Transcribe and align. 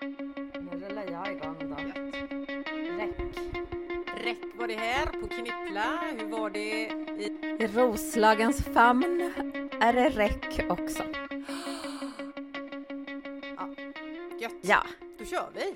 Nu 0.00 0.86
rullar 0.88 1.04
jag 1.10 1.32
igång 1.32 1.56
då. 1.60 1.76
Räck. 2.98 3.36
Räck 4.24 4.38
var 4.58 4.68
det 4.68 4.74
här 4.74 5.06
på 5.06 5.28
Knippla. 5.28 5.98
Hur 6.18 6.26
var 6.28 6.50
det 6.50 6.58
i... 6.60 7.56
I 7.60 7.66
Roslagens 7.66 8.64
famn 8.64 9.32
är 9.80 9.92
det 9.92 10.08
räck 10.08 10.64
också. 10.68 11.02
Gött. 14.40 14.52
Ja. 14.62 14.82
Då 15.18 15.24
kör 15.24 15.48
vi. 15.54 15.74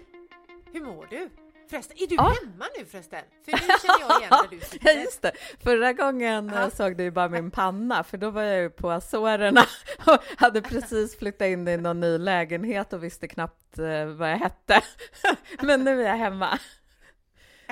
Hur 0.72 0.80
mår 0.84 1.06
du? 1.10 1.30
Förresten, 1.70 1.96
är 2.00 2.06
du 2.06 2.14
Ja. 2.14 2.22
hemma 2.42 2.64
nu 2.78 2.84
förresten? 2.84 3.20
För 3.44 3.52
nu 3.52 3.58
känner 3.58 4.00
jag 4.10 4.20
igen 4.20 4.30
där 4.42 4.48
du 4.50 4.56
Ja, 4.56 4.64
sitter. 4.66 5.00
just 5.00 5.22
det. 5.22 5.32
Förra 5.64 5.92
gången 5.92 6.50
eh, 6.50 6.54
Ja. 6.60 6.70
såg 6.70 6.96
du 6.96 7.02
ju 7.04 7.10
bara 7.10 7.28
min 7.28 7.50
panna, 7.50 8.04
för 8.04 8.16
då 8.18 8.30
var 8.30 8.42
jag 8.42 8.62
ju 8.62 8.70
på 8.70 8.90
Azorerna 8.90 9.64
hade 10.36 10.62
precis 10.62 11.18
flyttat 11.18 11.46
in 11.46 11.68
i 11.68 11.76
någon 11.76 12.00
ny 12.00 12.18
lägenhet 12.18 12.92
och 12.92 13.04
visste 13.04 13.28
knappt 13.28 13.78
eh, 13.78 14.06
vad 14.06 14.30
jag 14.30 14.38
hette. 14.38 14.80
Men 15.62 15.84
nu 15.84 16.02
är 16.02 16.06
jag 16.08 16.16
hemma. 16.16 16.58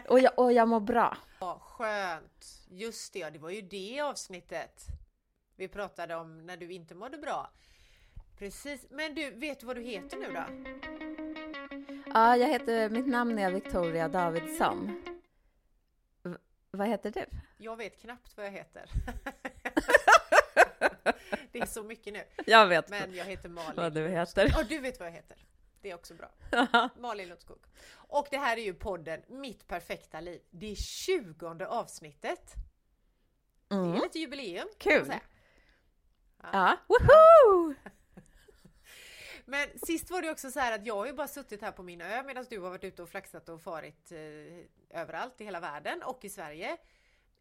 Och 0.09 0.21
jag, 0.21 0.39
och 0.39 0.53
jag 0.53 0.69
mår 0.69 0.81
bra. 0.81 1.17
Ja, 1.41 1.59
skönt. 1.63 2.67
Just 2.71 3.13
det, 3.13 3.19
ja, 3.19 3.31
det 3.31 3.39
var 3.39 3.51
ju 3.51 3.63
det 3.63 4.01
avsnittet 4.01 4.83
vi 5.57 5.69
pratade 5.69 6.15
om 6.17 6.47
när 6.47 6.57
du 6.57 6.73
inte 6.73 6.95
mådde 6.95 7.19
bra. 7.19 7.51
Precis, 8.39 8.87
men 8.91 9.15
du, 9.15 9.31
vet 9.31 9.61
du 9.61 9.67
vad 9.67 9.77
du 9.77 9.83
heter 9.83 10.17
nu 10.17 10.33
då? 10.33 10.45
Ja, 12.15 12.37
jag 12.37 12.49
heter, 12.49 12.91
mitt 12.91 13.07
namn 13.07 13.39
är 13.39 13.51
Victoria 13.51 14.09
Davidsson. 14.09 15.03
V- 16.23 16.37
vad 16.71 16.89
heter 16.89 17.11
du? 17.11 17.25
Jag 17.59 17.77
vet 17.77 18.01
knappt 18.01 18.37
vad 18.37 18.47
jag 18.47 18.51
heter. 18.51 18.91
det 21.53 21.59
är 21.61 21.67
så 21.67 21.83
mycket 21.83 22.13
nu. 22.13 22.25
Jag 22.47 22.67
vet 22.67 22.89
Men 22.89 23.15
jag 23.15 23.25
heter 23.25 23.49
Malin. 23.49 23.73
vad 23.77 23.93
du 23.95 24.09
heter. 24.09 24.53
Ja, 24.57 24.63
du 24.69 24.79
vet 24.79 24.99
vad 25.01 25.09
jag 25.09 25.13
heter. 25.13 25.39
Det 25.81 25.91
är 25.91 25.95
också 25.95 26.15
bra. 26.15 26.31
Malin 26.99 27.29
Lundskog. 27.29 27.59
Och 27.95 28.27
det 28.31 28.39
här 28.39 28.57
är 28.57 28.63
ju 28.63 28.75
podden 28.75 29.23
Mitt 29.29 29.67
perfekta 29.67 30.21
liv. 30.21 30.41
Det 30.51 30.71
är 30.71 30.75
20 30.77 31.65
avsnittet. 31.67 32.53
Det 33.69 33.75
Mm. 33.75 33.93
är 33.95 34.01
lite 34.01 34.19
jubileum. 34.19 34.69
Kul. 34.79 35.07
säga. 35.07 35.21
Ja, 36.53 36.77
woho! 36.89 37.75
Men 39.45 39.69
sist 39.87 40.11
var 40.11 40.23
det 40.23 40.31
också 40.31 40.51
så 40.51 40.61
här 40.61 40.73
att 40.73 40.87
jag 40.87 40.97
har 40.97 41.07
ju 41.07 41.13
bara 41.13 41.29
suttit 41.29 41.61
här 41.63 41.73
på 41.73 41.83
min 41.83 42.01
ö 42.01 42.23
medan 42.23 42.47
du 42.51 42.59
har 42.61 42.71
varit 42.71 42.85
ute 42.85 43.03
och 43.03 43.09
flaxat 43.09 43.49
och 43.49 43.63
farit 43.63 44.13
eh, 44.13 44.99
överallt 45.01 45.41
i 45.41 45.45
hela 45.45 45.61
världen 45.61 46.03
och 46.03 46.25
i 46.25 46.29
Sverige. 46.29 46.77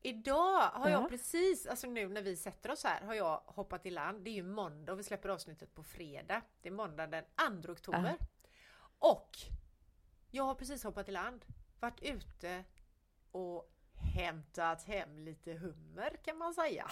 Idag 0.01 0.61
har 0.73 0.89
jag 0.89 1.03
Ja. 1.03 1.07
precis, 1.09 1.65
alltså 1.67 1.87
nu 1.87 2.07
när 2.09 2.21
vi 2.21 2.35
sätter 2.35 2.71
oss 2.71 2.83
här, 2.83 3.01
har 3.01 3.13
jag 3.13 3.41
hoppat 3.45 3.85
i 3.85 3.89
land. 3.89 4.23
Det 4.23 4.29
är 4.29 4.33
ju 4.33 4.43
måndag 4.43 4.91
och 4.91 4.99
vi 4.99 5.03
släpper 5.03 5.29
avsnittet 5.29 5.75
på 5.75 5.83
fredag. 5.83 6.41
Det 6.61 6.69
är 6.69 6.73
måndag 6.73 7.07
den 7.07 7.23
2 7.61 7.71
oktober. 7.71 8.15
Och 8.99 9.37
jag 10.31 10.43
har 10.43 10.55
precis 10.55 10.83
hoppat 10.83 11.09
i 11.09 11.11
land, 11.11 11.45
varit 11.79 12.01
ute 12.01 12.63
och 13.31 13.71
hämtat 14.15 14.83
hem 14.83 15.19
lite 15.19 15.53
hummer 15.53 16.17
kan 16.23 16.37
man 16.37 16.53
säga. 16.53 16.87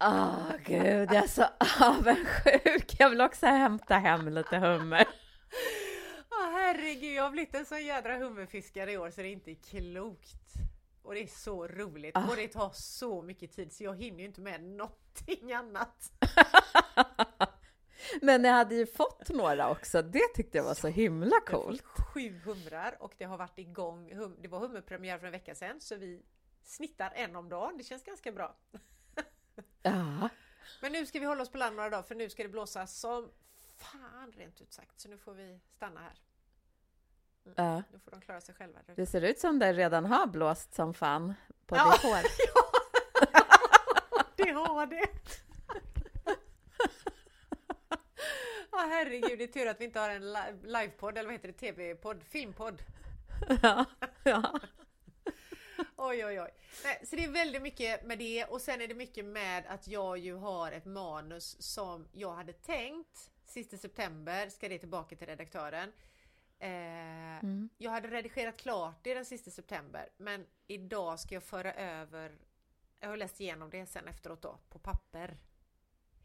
Åh 0.00 0.50
gud, 0.64 1.12
jag 1.12 1.24
är 1.24 1.28
så 1.28 1.44
avundsjuk. 1.84 2.96
Jag 2.98 3.10
vill 3.10 3.20
också 3.20 3.46
hämta 3.46 3.94
hem 3.94 4.28
lite 4.28 4.56
hummer. 4.58 5.08
Ja 6.30 6.50
herregud, 6.52 7.14
jag 7.14 7.22
har 7.22 7.30
blivit 7.30 7.54
en 7.54 7.66
sån 7.66 7.84
jädra 7.84 8.16
hummerfiskare 8.16 8.92
i 8.92 8.98
år 8.98 9.10
så 9.10 9.20
det 9.20 9.28
är 9.28 9.32
inte 9.32 9.54
klokt. 9.54 10.52
Och 11.06 11.14
det 11.14 11.22
är 11.22 11.26
så 11.26 11.66
roligt 11.68 12.16
Ah. 12.16 12.28
och 12.30 12.36
det 12.36 12.48
tar 12.48 12.70
så 12.74 13.22
mycket 13.22 13.52
tid 13.52 13.72
så 13.72 13.84
jag 13.84 13.96
hinner 13.96 14.18
ju 14.18 14.24
inte 14.24 14.40
med 14.40 14.62
någonting 14.62 15.52
annat. 15.52 16.12
Men 18.22 18.44
jag 18.44 18.52
hade 18.52 18.74
ju 18.74 18.86
fått 18.86 19.28
några 19.28 19.70
också. 19.70 20.02
Det 20.02 20.28
tyckte 20.34 20.58
jag 20.58 20.64
var 20.64 20.74
så 20.74 20.88
himla 20.88 21.40
coolt. 21.46 21.82
sju 21.82 22.40
humrar 22.44 22.96
och 23.00 23.14
det 23.18 23.24
har 23.24 23.38
varit 23.38 23.58
igång. 23.58 24.14
Hum, 24.14 24.36
det 24.42 24.48
var 24.48 24.58
hummerpremiär 24.58 25.18
för 25.18 25.26
en 25.26 25.32
vecka 25.32 25.54
sedan 25.54 25.80
så 25.80 25.96
vi 25.96 26.22
snittar 26.62 27.12
en 27.14 27.36
om 27.36 27.48
dagen. 27.48 27.78
Det 27.78 27.84
känns 27.84 28.04
ganska 28.04 28.32
bra. 28.32 28.56
Ja, 29.82 30.28
Men 30.82 30.92
nu 30.92 31.06
ska 31.06 31.20
vi 31.20 31.26
hålla 31.26 31.42
oss 31.42 31.50
på 31.50 31.58
land 31.58 31.76
några 31.76 31.90
dagar 31.90 32.02
för 32.02 32.14
nu 32.14 32.30
ska 32.30 32.42
det 32.42 32.48
blåsa 32.48 32.86
som 32.86 33.30
fan 33.76 34.32
rent 34.36 34.60
ut 34.60 34.72
sagt. 34.72 35.00
Så 35.00 35.08
nu 35.08 35.18
får 35.18 35.34
vi 35.34 35.60
stanna 35.76 36.00
här. 36.00 36.20
Ja. 37.56 37.82
Nu 37.92 37.98
får 38.04 38.10
de 38.10 38.20
klara 38.20 38.40
sig 38.40 38.54
själva. 38.54 38.78
Det 38.96 39.06
ser 39.06 39.20
ut 39.22 39.38
som 39.38 39.58
det 39.58 39.72
redan 39.72 40.04
har 40.04 40.26
blåst 40.26 40.74
som 40.74 40.94
fan 40.94 41.34
på 41.66 41.76
Ja. 41.76 41.92
ditt 41.92 42.02
hår. 42.02 42.22
Det 44.36 44.50
har 44.50 44.86
det! 44.86 45.06
Ja 48.72 48.78
herregud, 48.90 49.38
det 49.38 49.44
är 49.44 49.48
tur 49.48 49.66
att 49.66 49.80
vi 49.80 49.84
inte 49.84 50.00
har 50.00 50.10
en 50.10 50.32
li- 50.32 50.60
livepodd, 50.62 51.18
eller 51.18 51.24
vad 51.28 51.34
heter 51.34 51.48
det, 51.48 51.54
tv-podd, 51.54 52.22
filmpodd. 52.28 52.82
Ja, 53.62 53.84
ja. 54.24 54.60
Oj 55.96 56.24
oj 56.24 56.40
oj. 56.40 56.50
Nej, 56.84 57.02
så 57.06 57.16
det 57.16 57.24
är 57.24 57.28
väldigt 57.28 57.62
mycket 57.62 58.04
med 58.04 58.18
det 58.18 58.44
och 58.44 58.60
sen 58.60 58.80
är 58.80 58.88
det 58.88 58.94
mycket 58.94 59.24
med 59.24 59.64
att 59.68 59.88
jag 59.88 60.18
ju 60.18 60.34
har 60.34 60.72
ett 60.72 60.84
manus 60.84 61.62
som 61.62 62.08
jag 62.12 62.32
hade 62.34 62.52
tänkt 62.52 63.30
sista 63.46 63.76
september 63.76 64.48
ska 64.48 64.68
det 64.68 64.78
tillbaka 64.78 65.16
till 65.16 65.26
redaktören. 65.26 65.92
Eh, 66.58 67.06
Mm. 67.42 67.68
Jag 67.78 67.90
hade 67.90 68.08
redigerat 68.08 68.56
klart 68.56 68.94
det 69.02 69.14
den 69.14 69.24
sista 69.24 69.50
september 69.50 70.08
men 70.16 70.46
idag 70.66 71.20
ska 71.20 71.34
jag 71.34 71.42
föra 71.42 71.74
över 71.74 72.38
Jag 73.00 73.08
har 73.08 73.16
läst 73.16 73.40
igenom 73.40 73.70
det 73.70 73.86
sen 73.86 74.08
efteråt 74.08 74.42
då 74.42 74.58
på 74.68 74.78
papper. 74.78 75.36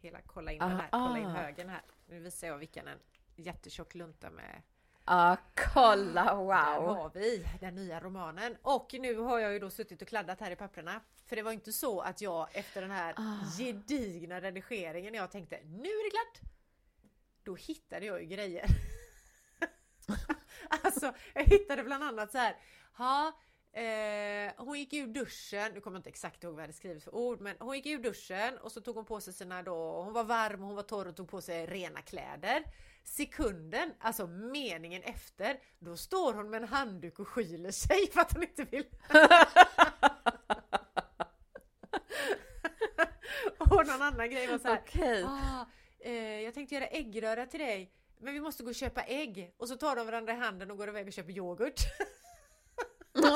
Hela, 0.02 0.22
kolla 0.22 0.52
in 0.52 0.60
den 0.60 0.70
här, 0.72 0.90
Ah, 0.92 1.08
kolla 1.08 1.18
in 1.20 1.26
ah. 1.26 1.30
högen 1.34 1.70
här. 1.70 1.82
Nu 2.06 2.20
visar 2.20 2.48
jag 2.48 2.58
vilken 2.58 2.88
en 2.88 3.00
jättetjock 3.36 3.96
lunta 3.96 4.30
med 4.30 4.62
ja 5.06 5.38
kolla, 5.74 6.26
där 6.26 6.36
wow. 6.36 6.96
har 6.96 7.10
vi 7.14 7.46
den 7.60 7.76
nya 7.76 8.00
romanen. 8.00 8.58
Och 8.62 8.96
nu 9.00 9.16
har 9.18 9.40
jag 9.40 9.54
ju 9.54 9.60
då 9.60 9.70
suttit 9.70 10.02
och 10.02 10.08
kladdat 10.08 10.40
här 10.40 10.52
i 10.52 10.56
papperna. 10.56 11.02
För 11.26 11.36
det 11.36 11.42
var 11.42 11.52
inte 11.52 11.72
så 11.74 12.02
att 12.02 12.22
jag 12.22 12.48
efter 12.56 12.82
den 12.82 12.92
här 12.92 13.14
Ah. 13.18 13.46
gedigna 13.58 14.42
redigeringen 14.42 15.14
jag 15.14 15.32
tänkte 15.32 15.60
nu 15.64 15.90
är 15.90 16.04
det 16.06 16.10
klart. 16.12 16.52
Då 17.44 17.56
hittade 17.56 18.06
jag 18.06 18.22
ju 18.22 18.26
grejer. 18.28 18.66
alltså 20.84 21.14
jag 21.34 21.44
hittade 21.44 21.84
bland 21.84 22.04
annat 22.04 22.32
så 22.32 22.38
här. 22.38 22.56
Ha, 22.98 23.28
eh, 23.82 24.54
hon 24.58 24.80
gick 24.80 24.94
ur 24.94 25.08
duschen, 25.08 25.72
nu 25.74 25.82
kommer 25.82 25.96
jag 25.96 26.00
inte 26.00 26.10
exakt 26.10 26.44
ihåg 26.44 26.54
vad 26.54 26.62
jag 26.62 26.64
hade 26.64 26.74
skrivit 26.74 27.04
för 27.04 27.16
ord, 27.16 27.42
men 27.42 27.56
hon 27.60 27.76
gick 27.76 27.86
ur 27.86 28.00
duschen 28.00 28.58
och 28.58 28.72
så 28.72 28.82
tog 28.82 28.96
hon 28.96 29.06
på 29.06 29.22
sig 29.22 29.34
sina 29.34 29.64
då, 29.64 30.02
hon 30.02 30.14
var 30.14 30.24
varm, 30.24 30.62
hon 30.62 30.76
var 30.76 30.84
torr 30.84 31.08
och 31.08 31.16
tog 31.16 31.30
på 31.30 31.42
sig 31.42 31.66
rena 31.66 32.02
kläder. 32.02 32.64
Sekunden, 33.04 33.94
alltså 34.00 34.28
meningen 34.28 35.04
efter, 35.04 35.60
då 35.80 35.98
står 35.98 36.34
hon 36.34 36.50
med 36.50 36.62
en 36.62 36.68
handduk 36.68 37.20
och 37.20 37.28
skyler 37.28 37.72
sig 37.72 38.12
för 38.12 38.22
att 38.22 38.34
hon 38.34 38.44
inte 38.44 38.64
vill. 38.64 38.86
och 43.58 43.88
någon 43.88 44.02
annan 44.02 44.30
grej 44.30 44.48
var 44.48 44.58
så 44.58 44.68
här. 44.68 44.82
Okej. 44.88 45.24
Ah, 45.24 45.66
eh, 46.00 46.42
jag 46.42 46.54
tänkte 46.54 46.76
göra 46.76 46.88
äggröra 46.88 47.46
till 47.46 47.60
dig. 47.60 47.92
Men 48.22 48.34
vi 48.34 48.40
måste 48.40 48.64
gå 48.64 48.70
och 48.70 48.76
köpa 48.76 49.04
ägg. 49.04 49.54
Och 49.58 49.68
så 49.68 49.76
tar 49.76 49.96
de 49.96 50.06
varandra 50.06 50.34
i 50.34 50.36
handen 50.36 50.72
och 50.72 50.78
går 50.78 50.90
iväg 50.90 51.08
och 51.08 51.14
köper 51.14 51.32
yoghurt. 51.32 51.80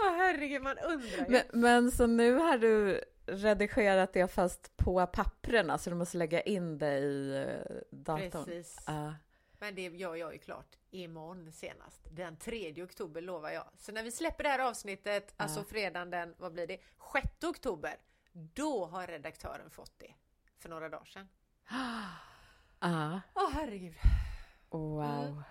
Åh 0.00 0.16
herregud, 0.16 0.62
man 0.62 0.78
undrar 0.78 1.18
ju. 1.18 1.24
Men, 1.28 1.42
men 1.52 1.90
så 1.90 2.06
nu 2.06 2.34
har 2.34 2.58
du 2.58 3.04
redigerat 3.26 4.12
det 4.12 4.28
fast 4.28 4.76
på 4.76 5.06
papperna 5.06 5.78
så 5.78 5.90
du 5.90 5.96
måste 5.96 6.16
lägga 6.16 6.40
in 6.40 6.78
det 6.78 6.98
i 6.98 7.36
eh, 7.36 7.76
datorn? 7.90 8.44
Precis. 8.44 8.78
Ja. 8.86 9.14
Men 9.58 9.74
det 9.74 9.82
gör 9.82 10.14
jag 10.14 10.32
ju 10.32 10.38
klart 10.38 10.76
imorgon 10.90 11.52
senast. 11.52 12.00
Den 12.10 12.36
3 12.36 12.82
oktober 12.82 13.20
lovar 13.20 13.50
jag. 13.50 13.64
Så 13.78 13.92
när 13.92 14.02
vi 14.02 14.10
släpper 14.10 14.44
det 14.44 14.50
här 14.50 14.58
avsnittet, 14.58 15.34
alltså 15.36 15.64
fredagen 15.64 16.10
den, 16.10 16.34
vad 16.38 16.52
blir 16.52 16.66
det? 16.66 16.78
6 17.12 17.44
oktober. 17.44 17.96
Då 18.36 18.86
har 18.86 19.06
redaktören 19.06 19.70
fått 19.70 19.98
det. 19.98 20.14
För 20.58 20.68
några 20.68 20.88
dagar 20.88 21.04
sedan. 21.04 21.28
Ja. 22.80 23.20
Åh 23.34 23.50
herregud. 23.52 23.94
Wow. 24.70 25.04
Mm. 25.04 25.42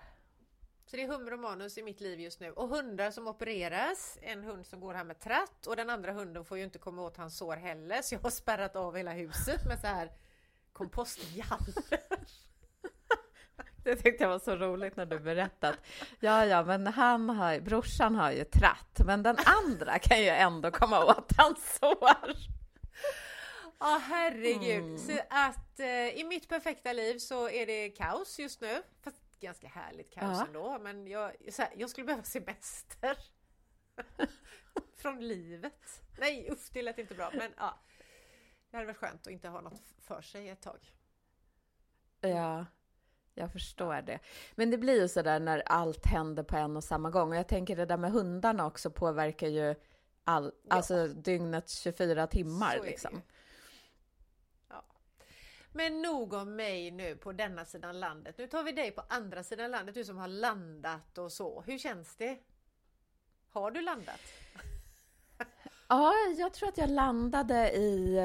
Så 0.86 0.96
det 0.96 1.02
är 1.02 1.08
hummer 1.08 1.32
och 1.32 1.38
manus 1.38 1.78
i 1.78 1.82
mitt 1.82 2.00
liv 2.00 2.20
just 2.20 2.40
nu. 2.40 2.50
Och 2.50 2.68
hundar 2.68 3.10
som 3.10 3.28
opereras. 3.28 4.18
En 4.22 4.44
hund 4.44 4.66
som 4.66 4.80
går 4.80 4.94
här 4.94 5.04
med 5.04 5.20
tratt 5.20 5.66
och 5.66 5.76
den 5.76 5.90
andra 5.90 6.12
hunden 6.12 6.44
får 6.44 6.58
ju 6.58 6.64
inte 6.64 6.78
komma 6.78 7.02
åt 7.02 7.16
hans 7.16 7.38
sår 7.38 7.56
heller. 7.56 8.02
Så 8.02 8.14
jag 8.14 8.20
har 8.20 8.30
spärrat 8.30 8.76
av 8.76 8.96
hela 8.96 9.12
huset 9.12 9.64
med 9.66 9.80
så 9.80 9.86
här 9.86 10.12
kompostgaller. 10.72 11.74
Det 13.84 13.96
tyckte 13.96 14.24
jag 14.24 14.30
var 14.30 14.38
så 14.38 14.56
roligt 14.56 14.96
när 14.96 15.06
du 15.06 15.18
berättat. 15.18 15.76
Ja, 16.20 16.46
ja, 16.46 16.64
men 16.64 16.86
han 16.86 17.30
har, 17.30 17.60
brorsan 17.60 18.14
har 18.14 18.30
ju 18.30 18.44
tratt, 18.44 19.00
men 19.06 19.22
den 19.22 19.36
andra 19.64 19.98
kan 19.98 20.22
ju 20.22 20.28
ändå 20.28 20.70
komma 20.70 21.04
åt 21.04 21.32
hans 21.36 21.78
sår. 21.80 22.54
Ja 23.78 24.00
herregud. 24.02 24.84
Mm. 24.84 24.98
Så 24.98 25.12
att 25.30 25.80
eh, 25.80 26.08
i 26.08 26.24
mitt 26.24 26.48
perfekta 26.48 26.92
liv 26.92 27.18
så 27.18 27.48
är 27.48 27.66
det 27.66 27.88
kaos 27.90 28.38
just 28.38 28.60
nu. 28.60 28.82
Fast 29.02 29.40
ganska 29.40 29.68
härligt 29.68 30.14
kaos 30.14 30.38
Ja. 30.38 30.46
ändå. 30.46 30.78
Men 30.78 31.06
jag, 31.06 31.32
så 31.50 31.62
här, 31.62 31.72
jag 31.76 31.90
skulle 31.90 32.04
behöva 32.04 32.24
semester. 32.24 33.18
Från 34.96 35.28
livet. 35.28 36.02
Nej 36.18 36.48
usch 36.50 36.70
det 36.72 36.82
lät 36.82 36.98
inte 36.98 37.14
bra 37.14 37.30
men 37.34 37.52
ja. 37.56 37.78
Det 38.70 38.76
hade 38.76 38.86
varit 38.86 38.96
skönt 38.96 39.26
att 39.26 39.32
inte 39.32 39.48
ha 39.48 39.60
något 39.60 39.82
för 40.02 40.22
sig 40.22 40.48
ett 40.48 40.62
tag. 40.62 40.78
Ja, 42.20 42.66
jag 43.34 43.52
förstår 43.52 44.02
det. 44.02 44.18
Men 44.54 44.70
det 44.70 44.78
blir 44.78 45.00
ju 45.02 45.08
sådär 45.08 45.40
när 45.40 45.62
allt 45.66 46.06
händer 46.06 46.42
på 46.42 46.56
en 46.56 46.76
och 46.76 46.84
samma 46.84 47.10
gång. 47.10 47.30
Och 47.30 47.36
jag 47.36 47.48
tänker 47.48 47.76
det 47.76 47.86
där 47.86 47.96
med 47.96 48.12
hundarna 48.12 48.66
också 48.66 48.90
påverkar 48.90 49.48
ju 49.48 49.74
all, 50.24 50.52
Ja. 50.62 50.74
alltså 50.74 51.06
dygnet 51.06 51.70
24 51.70 52.26
timmar 52.26 52.80
liksom. 52.84 53.22
Ja. 54.68 54.84
Men 55.72 56.02
nog 56.02 56.32
om 56.32 56.56
mig 56.56 56.90
nu 56.90 57.16
på 57.16 57.32
denna 57.32 57.64
sidan 57.64 58.00
landet. 58.00 58.38
Nu 58.38 58.46
tar 58.46 58.62
vi 58.62 58.72
dig 58.72 58.90
på 58.90 59.02
andra 59.08 59.42
sidan 59.42 59.70
landet, 59.70 59.94
du 59.94 60.04
som 60.04 60.18
har 60.18 60.28
landat 60.28 61.18
och 61.18 61.32
så. 61.32 61.62
Hur 61.66 61.78
känns 61.78 62.16
det? 62.16 62.38
Har 63.50 63.70
du 63.70 63.80
landat? 63.80 64.20
Ja, 65.88 66.12
jag 66.38 66.52
tror 66.54 66.68
att 66.68 66.78
jag 66.78 66.90
landade 66.90 67.70
i 67.72 68.16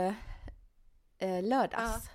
eh, 1.18 1.44
lördags. 1.44 2.10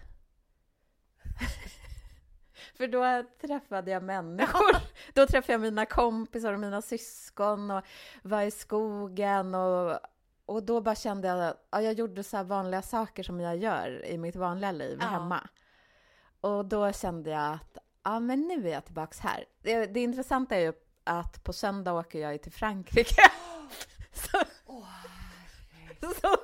För 2.76 2.86
då 2.86 3.28
träffade 3.40 3.90
jag 3.90 4.02
människor. 4.02 4.76
Då 5.14 5.26
träffade 5.26 5.52
jag 5.52 5.60
mina 5.60 5.86
kompisar 5.86 6.52
och 6.52 6.60
mina 6.60 6.82
syskon 6.82 7.70
och 7.70 7.84
var 8.22 8.42
i 8.42 8.50
skogen 8.50 9.54
och, 9.54 9.98
och 10.46 10.62
då 10.62 10.80
bara 10.80 10.94
kände 10.94 11.28
jag 11.28 11.40
att 11.48 11.66
ja, 11.70 11.80
jag 11.80 11.92
gjorde 11.92 12.22
så 12.22 12.42
vanliga 12.42 12.82
saker 12.82 13.22
som 13.22 13.40
jag 13.40 13.56
gör 13.56 14.04
i 14.06 14.18
mitt 14.18 14.36
vanliga 14.36 14.72
liv 14.72 14.98
Ja. 15.00 15.06
hemma. 15.06 15.48
Och 16.40 16.64
då 16.64 16.92
kände 16.92 17.30
jag 17.30 17.52
att 17.52 17.78
ja, 18.04 18.20
men 18.20 18.40
nu 18.40 18.68
är 18.68 18.72
jag 18.72 18.84
tillbaks 18.84 19.20
här. 19.20 19.44
Det, 19.62 19.86
det 19.86 20.00
intressanta 20.00 20.56
är 20.56 20.60
ju 20.60 20.72
att 21.04 21.44
på 21.44 21.52
söndag 21.52 21.92
åker 21.92 22.18
jag 22.18 22.42
till 22.42 22.52
Frankrike. 22.52 23.22
Så, 24.12 24.38
så, 26.20 26.36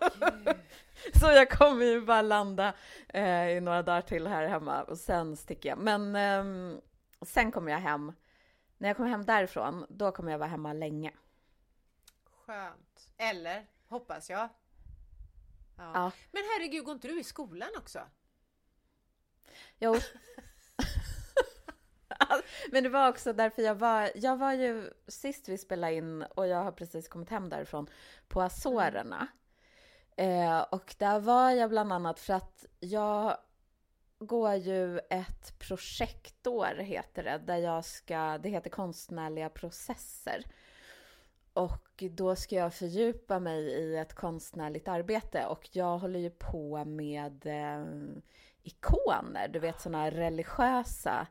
så 1.20 1.26
jag 1.26 1.50
kommer 1.50 1.84
ju 1.84 2.00
bara 2.00 2.22
landa 2.22 2.74
eh, 3.08 3.48
i 3.48 3.60
några 3.60 3.82
dagar 3.82 4.02
till 4.02 4.26
här 4.26 4.46
hemma 4.46 4.82
och 4.82 4.98
sen 4.98 5.36
sticker 5.36 5.68
jag. 5.68 5.78
Men 5.78 6.16
ehm, 6.16 6.80
sen 7.22 7.52
kommer 7.52 7.72
jag 7.72 7.78
hem. 7.78 8.12
När 8.78 8.88
jag 8.88 8.96
kommer 8.96 9.10
hem 9.10 9.24
därifrån, 9.24 9.86
då 9.88 10.12
kommer 10.12 10.32
jag 10.32 10.38
vara 10.38 10.48
hemma 10.48 10.72
länge. 10.72 11.12
Skönt. 12.46 13.12
Eller, 13.16 13.66
hoppas 13.88 14.30
jag. 14.30 14.48
Ja. 15.76 15.90
Ja. 15.94 16.12
Men 16.30 16.42
herregud, 16.42 16.84
går 16.84 16.94
inte 16.94 17.08
du 17.08 17.20
i 17.20 17.24
skolan 17.24 17.70
också? 17.76 18.00
Jo. 19.78 19.96
Men 22.72 22.82
det 22.82 22.88
var 22.88 23.08
också 23.08 23.32
därför 23.32 23.62
jag 23.62 23.74
var, 23.74 24.10
jag 24.14 24.36
var 24.36 24.52
ju 24.52 24.90
sist 25.08 25.48
vi 25.48 25.58
spelade 25.58 25.94
in 25.94 26.22
och 26.22 26.46
jag 26.46 26.64
har 26.64 26.72
precis 26.72 27.08
kommit 27.08 27.30
hem 27.30 27.48
därifrån 27.48 27.86
på 28.28 28.42
Azorerna. 28.42 29.28
Eh, 30.20 30.60
och 30.60 30.94
där 30.98 31.20
var 31.20 31.50
jag 31.50 31.70
bland 31.70 31.92
annat 31.92 32.20
för 32.20 32.34
att 32.34 32.66
jag 32.80 33.36
går 34.18 34.54
ju 34.54 34.98
ett 34.98 35.58
projektår 35.58 36.74
heter 36.78 37.22
det, 37.24 37.38
där 37.38 37.56
jag 37.56 37.84
ska, 37.84 38.38
det 38.38 38.48
heter 38.48 38.70
konstnärliga 38.70 39.48
processer. 39.48 40.44
Och 41.52 42.02
då 42.10 42.36
ska 42.36 42.54
jag 42.56 42.74
fördjupa 42.74 43.38
mig 43.38 43.60
i 43.60 43.96
ett 43.96 44.14
konstnärligt 44.14 44.88
arbete 44.88 45.46
och 45.46 45.68
jag 45.72 45.98
håller 45.98 46.20
ju 46.20 46.30
på 46.30 46.84
med 46.84 47.46
eh, 47.46 47.84
ikoner, 48.62 49.48
du 49.48 49.58
vet 49.58 49.80
sådana 49.80 50.10
religiösa 50.10 51.26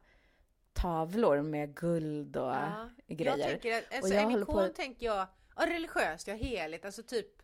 tavlor 0.73 1.41
med 1.41 1.75
guld 1.75 2.37
och 2.37 2.43
Ja. 2.53 2.89
grejer. 3.07 3.37
Jag 3.37 3.47
tänker 3.49 3.75
alltså, 3.75 4.01
Och 4.01 4.09
jag 4.09 4.23
en 4.23 4.31
håller 4.31 4.45
på- 4.45 4.51
ikon 4.63 4.73
tänker 4.73 5.05
jag, 5.05 5.27
ja, 5.55 5.65
religiöst, 5.67 6.27
ja 6.27 6.33
heligt, 6.33 6.85
alltså 6.85 7.03
typ 7.03 7.38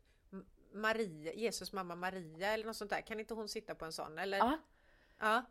Maria, 0.75 1.33
Jesus 1.33 1.74
mamma 1.74 1.95
Maria 1.95 2.48
eller 2.54 2.66
något 2.66 2.75
sånt 2.75 2.89
där. 2.89 3.01
Kan 3.01 3.19
inte 3.19 3.33
hon 3.33 3.48
sitta 3.50 3.75
på 3.75 3.86
en 3.86 3.92
sån? 3.94 4.18
Eller? 4.19 4.38
Ja, 4.38 4.57
Ja. 5.19 5.44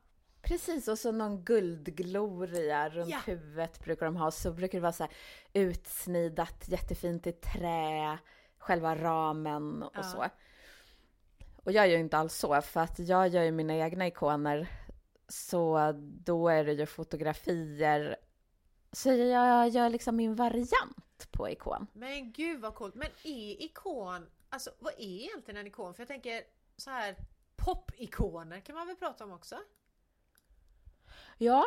precis. 0.42 0.88
Och 0.88 0.98
så 0.98 1.12
någon 1.12 1.44
guldgloria 1.44 2.88
runt 2.90 3.10
Ja. 3.10 3.18
huvudet 3.26 3.84
brukar 3.84 4.06
de 4.06 4.16
ha. 4.16 4.30
Så 4.30 4.52
brukar 4.52 4.78
det 4.78 4.82
vara 4.82 4.92
så 4.92 5.02
här 5.02 5.12
utsnidat 5.52 6.64
jättefint 6.68 7.26
i 7.26 7.32
trä, 7.32 8.18
själva 8.58 8.94
ramen 8.96 9.82
och 9.82 9.92
Ja. 9.94 10.02
så. 10.02 10.24
Och 11.64 11.72
jag 11.72 11.88
gör 11.88 11.94
ju 11.96 12.00
inte 12.00 12.16
alls 12.18 12.34
så, 12.34 12.62
för 12.62 12.80
att 12.80 12.98
jag 12.98 13.28
gör 13.28 13.42
ju 13.42 13.50
mina 13.50 13.74
egna 13.76 14.06
ikoner. 14.06 14.68
Så 15.28 15.92
då 16.24 16.48
är 16.48 16.64
det 16.64 16.72
ju 16.72 16.86
fotografier. 16.86 18.16
Så 18.92 19.08
jag 19.12 19.68
gör 19.68 19.88
liksom 19.88 20.16
min 20.16 20.34
variant 20.34 21.28
på 21.30 21.48
ikon. 21.50 21.86
Men 21.92 22.32
gud 22.32 22.60
vad 22.60 22.74
coolt. 22.74 22.94
Men 22.94 23.08
är 23.24 23.62
ikon, 23.62 24.26
alltså 24.54 24.70
vad 24.78 24.92
är 24.92 25.00
egentligen 25.24 25.60
en 25.60 25.66
ikon? 25.66 25.94
För 25.94 26.00
jag 26.00 26.08
tänker 26.08 26.42
så 26.76 26.90
här 26.90 27.16
popikoner 27.56 28.60
kan 28.60 28.74
man 28.76 28.86
väl 28.86 28.96
prata 28.96 29.24
om 29.24 29.32
också? 29.32 29.56
Ja, 31.38 31.64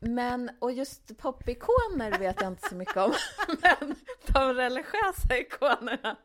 men 0.00 0.50
och 0.58 0.72
just 0.72 1.18
popikoner 1.18 2.18
vet 2.18 2.40
jag 2.40 2.52
inte 2.52 2.68
så 2.68 2.74
mycket 2.74 2.96
om. 2.96 3.12
Men 3.62 3.94
de 4.26 4.54
religiösa 4.54 5.38
ikonerna, 5.38 6.16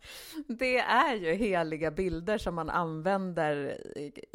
det 0.48 0.78
är 0.78 1.16
ju 1.16 1.34
heliga 1.34 1.92
bilder 1.92 2.38
som 2.38 2.56
man 2.56 2.70
använder 2.70 3.82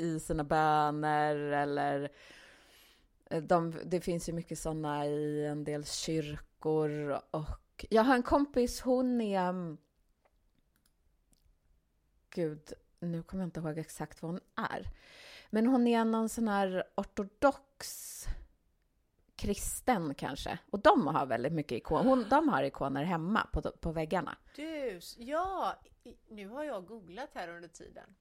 i- 0.00 0.20
sina 0.20 0.44
böner 0.44 1.36
eller 1.36 2.10
eh, 3.30 3.42
de, 3.42 3.74
det 3.84 4.00
finns 4.00 4.28
ju 4.28 4.32
mycket 4.32 4.58
sådana 4.58 5.06
i 5.06 5.46
en 5.46 5.64
del 5.64 5.84
kyrkor 5.84 7.20
och 7.30 7.86
jag 7.90 8.02
har 8.02 8.14
en 8.14 8.22
kompis, 8.22 8.80
hon 8.80 9.20
är 9.20 9.48
mm, 9.48 9.78
Gud, 12.36 12.72
nu 13.00 13.22
kommer 13.22 13.42
jag 13.42 13.46
inte 13.48 13.60
ihåg 13.60 13.78
exakt 13.78 14.22
vad 14.22 14.30
hon 14.30 14.40
är. 14.56 14.86
Men 15.50 15.66
hon 15.66 15.86
är 15.86 16.04
någon 16.04 16.28
sån 16.28 16.48
här 16.48 16.84
ortodox 16.94 18.24
kristen 19.36 20.14
kanske. 20.14 20.58
Och 20.70 20.80
de 20.80 21.06
har 21.06 21.26
väldigt 21.26 21.52
mycket 21.52 21.72
ikoner. 21.72 22.04
Hon, 22.04 22.28
de 22.28 22.48
har 22.48 22.62
ikoner 22.62 23.04
hemma 23.04 23.46
på, 23.52 23.62
på 23.62 23.92
väggarna. 23.92 24.38
Du, 24.56 25.00
ja, 25.16 25.74
nu 26.28 26.48
har 26.48 26.64
jag 26.64 26.86
googlat 26.86 27.30
här 27.34 27.48
under 27.48 27.68
tiden. 27.68 28.14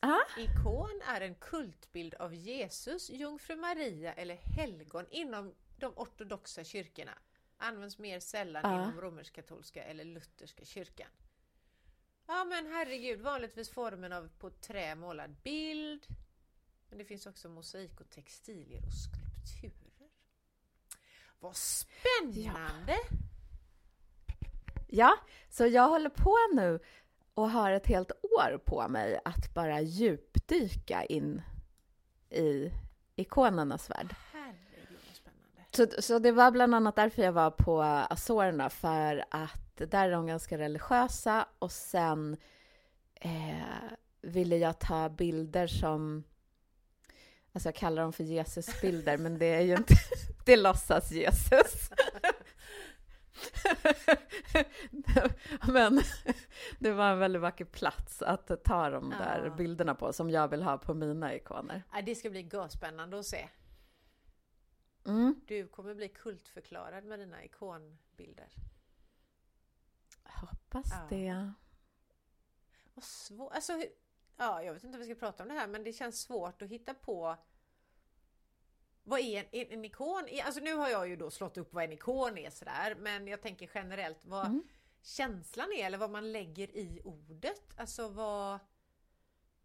Ah. 0.00 0.20
Ikon 0.38 1.00
är 1.08 1.20
en 1.20 1.34
kultbild 1.34 2.14
av 2.14 2.34
Jesus, 2.34 3.10
jungfru 3.10 3.56
Maria 3.56 4.12
eller 4.12 4.34
helgon 4.34 5.06
inom 5.10 5.54
de 5.76 5.92
ortodoxa 5.96 6.64
kyrkorna. 6.64 7.18
Används 7.56 7.98
mer 7.98 8.20
sällan 8.20 8.62
Ja. 8.64 8.82
inom 8.82 9.00
romersk-katolska 9.00 9.84
eller 9.84 10.04
lutherska 10.04 10.64
kyrkan. 10.64 11.08
Ja 12.32 12.44
men 12.44 12.66
herregud, 12.66 13.20
vanligtvis 13.20 13.70
formen 13.70 14.12
av 14.12 14.28
på 14.38 14.50
trä 14.50 14.94
målad 14.94 15.34
bild. 15.42 16.06
Men 16.88 16.98
det 16.98 17.04
finns 17.04 17.26
också 17.26 17.48
mosaik 17.48 18.00
och 18.00 18.10
textilier 18.10 18.82
och 18.86 18.92
skulpturer. 19.48 20.10
Vad 21.40 21.56
spännande! 21.56 22.96
Ja, 24.88 25.14
så 25.50 25.66
jag 25.66 25.88
håller 25.88 26.10
på 26.10 26.36
nu 26.54 26.80
och 27.34 27.50
har 27.50 27.70
ett 27.70 27.86
helt 27.86 28.12
år 28.22 28.58
på 28.58 28.88
mig 28.88 29.20
att 29.24 29.54
bara 29.54 29.80
djupdyka 29.80 31.04
in 31.04 31.42
i 32.30 32.72
ikonernas 33.16 33.90
värld. 33.90 34.14
Herregud 34.32 34.98
vad 35.06 35.16
spännande. 35.16 35.96
Så, 35.96 36.02
så 36.02 36.18
det 36.18 36.32
var 36.32 36.50
bland 36.50 36.74
annat 36.74 36.96
därför 36.96 37.22
jag 37.22 37.32
var 37.32 37.50
på 37.50 37.82
Azorerna, 37.82 38.70
för 38.70 39.24
att 39.30 39.71
där 39.86 40.08
är 40.08 40.12
de 40.12 40.26
ganska 40.26 40.58
religiösa 40.58 41.48
och 41.58 41.72
sen 41.72 42.36
eh, 43.14 43.92
ville 44.20 44.56
jag 44.56 44.78
ta 44.78 45.08
bilder 45.08 45.66
som, 45.66 46.24
alltså 47.52 47.68
jag 47.68 47.74
kallar 47.76 48.02
dem 48.02 48.12
för 48.12 48.24
Jesusbilder, 48.24 49.18
men 49.18 49.38
det 49.38 49.46
är 49.46 49.60
ju 49.60 49.76
inte, 49.76 49.94
det 50.44 50.56
låtsas 50.56 51.10
Jesus. 51.12 51.90
men 55.72 56.00
det 56.78 56.92
var 56.92 57.10
en 57.12 57.18
väldigt 57.18 57.42
vacker 57.42 57.64
plats 57.64 58.22
att 58.22 58.64
ta 58.64 58.90
de 58.90 59.10
där 59.10 59.44
Ja. 59.44 59.54
bilderna 59.54 59.94
på, 59.94 60.12
som 60.12 60.30
jag 60.30 60.48
vill 60.48 60.62
ha 60.62 60.78
på 60.78 60.94
mina 60.94 61.34
ikoner. 61.34 61.82
Ja, 61.92 62.02
det 62.02 62.14
ska 62.14 62.30
bli 62.30 62.50
spännande 62.70 63.18
att 63.18 63.26
se. 63.26 63.48
Mm. 65.06 65.40
Du 65.46 65.66
kommer 65.68 65.94
bli 65.94 66.08
kultförklarad 66.08 67.04
med 67.04 67.18
dina 67.18 67.44
ikonbilder. 67.44 68.48
Hoppas 70.40 70.90
Ja. 70.90 71.06
det. 71.16 71.52
Vad 72.94 73.04
svårt. 73.04 73.52
Alltså, 73.52 73.82
ja, 74.36 74.62
jag 74.62 74.72
vet 74.74 74.84
inte 74.84 74.96
om 74.96 75.00
vi 75.04 75.14
ska 75.14 75.20
prata 75.26 75.42
om 75.42 75.48
det 75.48 75.54
här, 75.54 75.66
men 75.68 75.84
det 75.84 75.92
känns 75.92 76.20
svårt 76.22 76.62
att 76.62 76.68
hitta 76.68 76.94
på 76.94 77.36
vad 79.04 79.20
är 79.20 79.40
en, 79.40 79.46
en, 79.52 79.72
en 79.78 79.84
ikon? 79.84 80.28
Alltså 80.44 80.60
nu 80.60 80.74
har 80.74 80.88
jag 80.88 81.08
ju 81.08 81.16
då 81.16 81.30
slått 81.30 81.56
upp 81.58 81.72
vad 81.72 81.84
en 81.84 81.92
ikon 81.92 82.38
är 82.38 82.50
sådär, 82.50 82.94
men 82.94 83.26
jag 83.28 83.42
tänker 83.42 83.70
generellt 83.74 84.24
vad 84.24 84.46
Mm. 84.46 84.62
känslan 85.02 85.72
är 85.72 85.86
eller 85.86 85.98
vad 85.98 86.10
man 86.10 86.32
lägger 86.32 86.76
i 86.76 87.00
ordet. 87.04 87.62
Alltså 87.76 88.08
vad... 88.08 88.58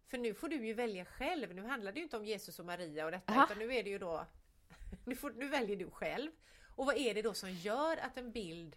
För 0.06 0.18
nu 0.18 0.34
får 0.34 0.48
du 0.48 0.66
ju 0.66 0.74
välja 0.74 1.04
själv. 1.04 1.54
Nu 1.54 1.66
handlar 1.66 1.92
det 1.92 1.98
ju 1.98 2.04
inte 2.04 2.16
om 2.16 2.24
Jesus 2.24 2.58
och 2.58 2.66
Maria 2.66 3.04
och 3.04 3.10
detta, 3.10 3.32
Aha. 3.32 3.44
utan 3.44 3.58
nu 3.58 3.74
är 3.74 3.82
det 3.84 3.90
ju 3.90 3.98
då... 3.98 4.26
Nu, 5.04 5.16
får, 5.16 5.30
nu 5.30 5.48
väljer 5.48 5.76
du 5.76 5.90
själv. 5.90 6.30
Och 6.76 6.86
vad 6.86 6.96
är 6.96 7.14
det 7.14 7.22
då 7.22 7.34
som 7.34 7.50
gör 7.50 7.96
att 7.96 8.16
en 8.16 8.32
bild... 8.32 8.76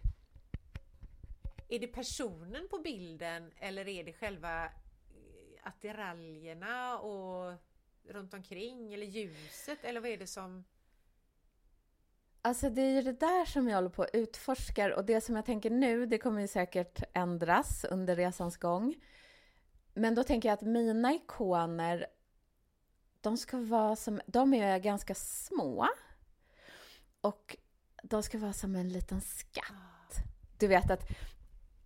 Är 1.72 1.78
det 1.78 1.86
personen 1.86 2.68
på 2.70 2.78
bilden 2.78 3.52
eller 3.58 3.88
är 3.88 4.04
det 4.04 4.12
själva 4.12 4.64
eh, 4.64 4.70
attiraljerna 5.62 6.98
och 6.98 7.54
runt 8.08 8.34
omkring 8.34 8.94
eller 8.94 9.06
ljuset 9.06 9.84
eller 9.84 10.00
vad 10.00 10.10
är 10.10 10.16
det 10.16 10.26
som... 10.26 10.64
Alltså 12.42 12.70
det 12.70 12.82
är 12.82 12.90
ju 12.90 13.02
det 13.02 13.20
där 13.20 13.44
som 13.44 13.68
jag 13.68 13.76
håller 13.76 13.88
på 13.88 14.02
och 14.02 14.08
utforskar 14.12 14.90
och 14.90 15.04
det 15.04 15.20
som 15.20 15.36
jag 15.36 15.46
tänker 15.46 15.70
nu, 15.70 16.06
det 16.06 16.18
kommer 16.18 16.40
ju 16.40 16.48
säkert 16.48 17.02
ändras 17.12 17.84
under 17.84 18.16
resans 18.16 18.56
gång. 18.56 18.94
Men 19.94 20.14
då 20.14 20.24
tänker 20.24 20.48
jag 20.48 20.54
att 20.54 20.62
mina 20.62 21.14
ikoner, 21.14 22.06
de 23.20 23.36
ska 23.36 23.56
vara 23.56 23.96
som, 23.96 24.20
de 24.26 24.54
är 24.54 24.78
ganska 24.78 25.14
små. 25.14 25.88
Och 27.20 27.56
de 28.02 28.22
ska 28.22 28.38
vara 28.38 28.52
som 28.52 28.76
en 28.76 28.88
liten 28.88 29.20
skatt. 29.20 30.16
Du 30.58 30.66
vet 30.66 30.90
att 30.90 31.08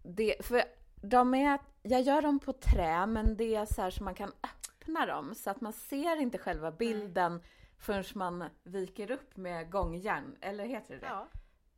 det, 0.06 0.46
för 0.46 0.62
de 1.02 1.34
är, 1.34 1.58
jag 1.82 2.02
gör 2.02 2.22
dem 2.22 2.38
på 2.38 2.52
trä, 2.52 3.06
men 3.06 3.36
det 3.36 3.54
är 3.54 3.66
så 3.66 3.82
här 3.82 3.90
så 3.90 4.04
man 4.04 4.14
kan 4.14 4.32
öppna 4.42 5.06
dem 5.06 5.34
så 5.34 5.50
att 5.50 5.60
man 5.60 5.72
ser 5.72 6.20
inte 6.20 6.38
själva 6.38 6.70
bilden 6.70 7.32
Nej. 7.32 7.42
förrän 7.78 8.04
man 8.14 8.44
viker 8.62 9.10
upp 9.10 9.36
med 9.36 9.70
gångjärn, 9.70 10.36
eller 10.40 10.64
heter 10.66 10.94
det 10.94 11.00
det? 11.00 11.06
Ja. 11.06 11.28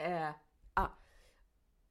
Eh, 0.04 0.30
ah, 0.75 0.88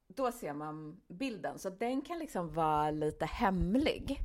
då 0.08 0.32
ser 0.32 0.52
man 0.52 1.00
bilden, 1.08 1.58
så 1.58 1.70
den 1.70 2.02
kan 2.02 2.18
liksom 2.18 2.54
vara 2.54 2.90
lite 2.90 3.26
hemlig. 3.26 4.20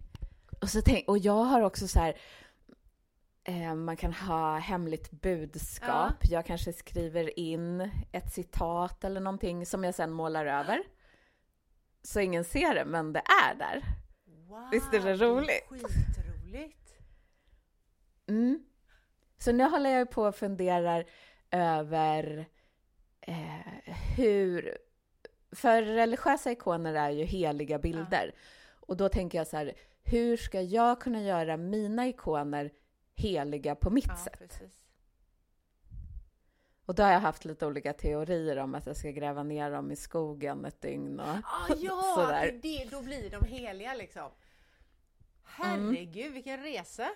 Och, 0.61 0.69
så 0.69 0.81
tänk, 0.81 1.07
och 1.07 1.17
jag 1.17 1.43
har 1.43 1.61
också 1.61 1.87
så 1.87 1.99
här, 1.99 2.17
eh, 3.43 3.75
man 3.75 3.97
kan 3.97 4.13
ha 4.13 4.57
hemligt 4.57 5.11
budskap. 5.11 6.15
Ja. 6.21 6.29
Jag 6.29 6.45
kanske 6.45 6.73
skriver 6.73 7.39
in 7.39 7.91
ett 8.11 8.33
citat 8.33 9.03
eller 9.03 9.21
någonting 9.21 9.65
som 9.65 9.83
jag 9.83 9.95
sen 9.95 10.11
målar 10.11 10.45
över. 10.45 10.83
Så 12.03 12.19
ingen 12.19 12.43
ser 12.43 12.75
det, 12.75 12.85
men 12.85 13.13
det 13.13 13.23
är 13.43 13.55
där. 13.55 13.83
Wow, 14.47 14.69
Visst 14.71 14.93
är 14.93 14.99
det 14.99 15.15
roligt? 15.15 15.63
Det 15.69 15.75
är 15.75 15.87
skitroligt! 15.87 16.93
Mm. 18.27 18.65
Så 19.37 19.51
nu 19.51 19.63
håller 19.63 19.89
jag 19.89 20.11
på 20.11 20.23
och 20.23 20.35
funderar 20.35 21.05
över 21.51 22.45
eh, 23.21 23.93
hur... 24.17 24.77
För 25.51 25.81
religiösa 25.81 26.51
ikoner 26.51 26.93
är 26.93 27.09
ju 27.09 27.23
heliga 27.23 27.79
bilder. 27.79 28.31
Ja. 28.33 28.39
Och 28.79 28.97
då 28.97 29.09
tänker 29.09 29.37
jag 29.37 29.47
så 29.47 29.57
här, 29.57 29.73
hur 30.03 30.37
ska 30.37 30.61
jag 30.61 31.01
kunna 31.01 31.21
göra 31.21 31.57
mina 31.57 32.07
ikoner 32.07 32.71
heliga 33.15 33.75
på 33.75 33.89
mitt 33.89 34.05
ja, 34.07 34.15
sätt? 34.15 34.39
Precis. 34.39 34.82
Och 36.85 36.95
då 36.95 37.03
har 37.03 37.11
jag 37.11 37.19
haft 37.19 37.45
lite 37.45 37.65
olika 37.65 37.93
teorier 37.93 38.57
om 38.57 38.75
att 38.75 38.85
jag 38.85 38.97
ska 38.97 39.11
gräva 39.11 39.43
ner 39.43 39.71
dem 39.71 39.91
i 39.91 39.95
skogen 39.95 40.65
ett 40.65 40.81
dygn 40.81 41.19
och 41.19 41.27
ah, 41.27 41.67
ja, 41.77 42.13
sådär. 42.15 42.59
Det, 42.61 42.87
då 42.91 43.01
blir 43.01 43.29
de 43.29 43.45
heliga 43.45 43.93
liksom. 43.93 44.31
Herregud, 45.43 46.21
mm. 46.25 46.33
vilken 46.33 46.63
resa! 46.63 47.09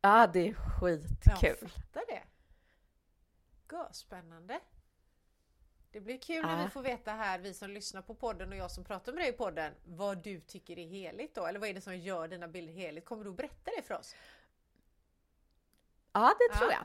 Ja, 0.00 0.26
det 0.32 0.48
är 0.48 0.54
skitkul. 0.54 1.56
Jag 1.60 1.70
fattar 1.70 2.04
det. 2.08 2.22
God, 3.66 3.94
spännande. 3.94 4.60
Det 5.90 6.00
blir 6.00 6.18
kul 6.18 6.46
när 6.46 6.64
vi 6.64 6.70
får 6.70 6.82
veta 6.82 7.12
här, 7.12 7.38
vi 7.38 7.54
som 7.54 7.70
lyssnar 7.70 8.02
på 8.02 8.14
podden 8.14 8.52
och 8.52 8.56
jag 8.58 8.70
som 8.70 8.84
pratar 8.84 9.12
med 9.12 9.22
dig 9.22 9.28
i 9.30 9.32
podden, 9.32 9.72
vad 9.84 10.22
du 10.22 10.40
tycker 10.40 10.78
är 10.78 10.86
heligt 10.86 11.34
då? 11.34 11.46
Eller 11.46 11.60
vad 11.60 11.68
är 11.68 11.74
det 11.74 11.80
som 11.80 11.96
gör 11.96 12.28
dina 12.28 12.48
bilder 12.48 12.72
heligt? 12.72 13.04
Kommer 13.04 13.24
du 13.24 13.32
berätta 13.32 13.70
det 13.76 13.82
för 13.82 13.94
oss? 13.94 14.16
Ja, 16.12 16.34
det 16.38 16.58
tror 16.58 16.72
jag. 16.72 16.84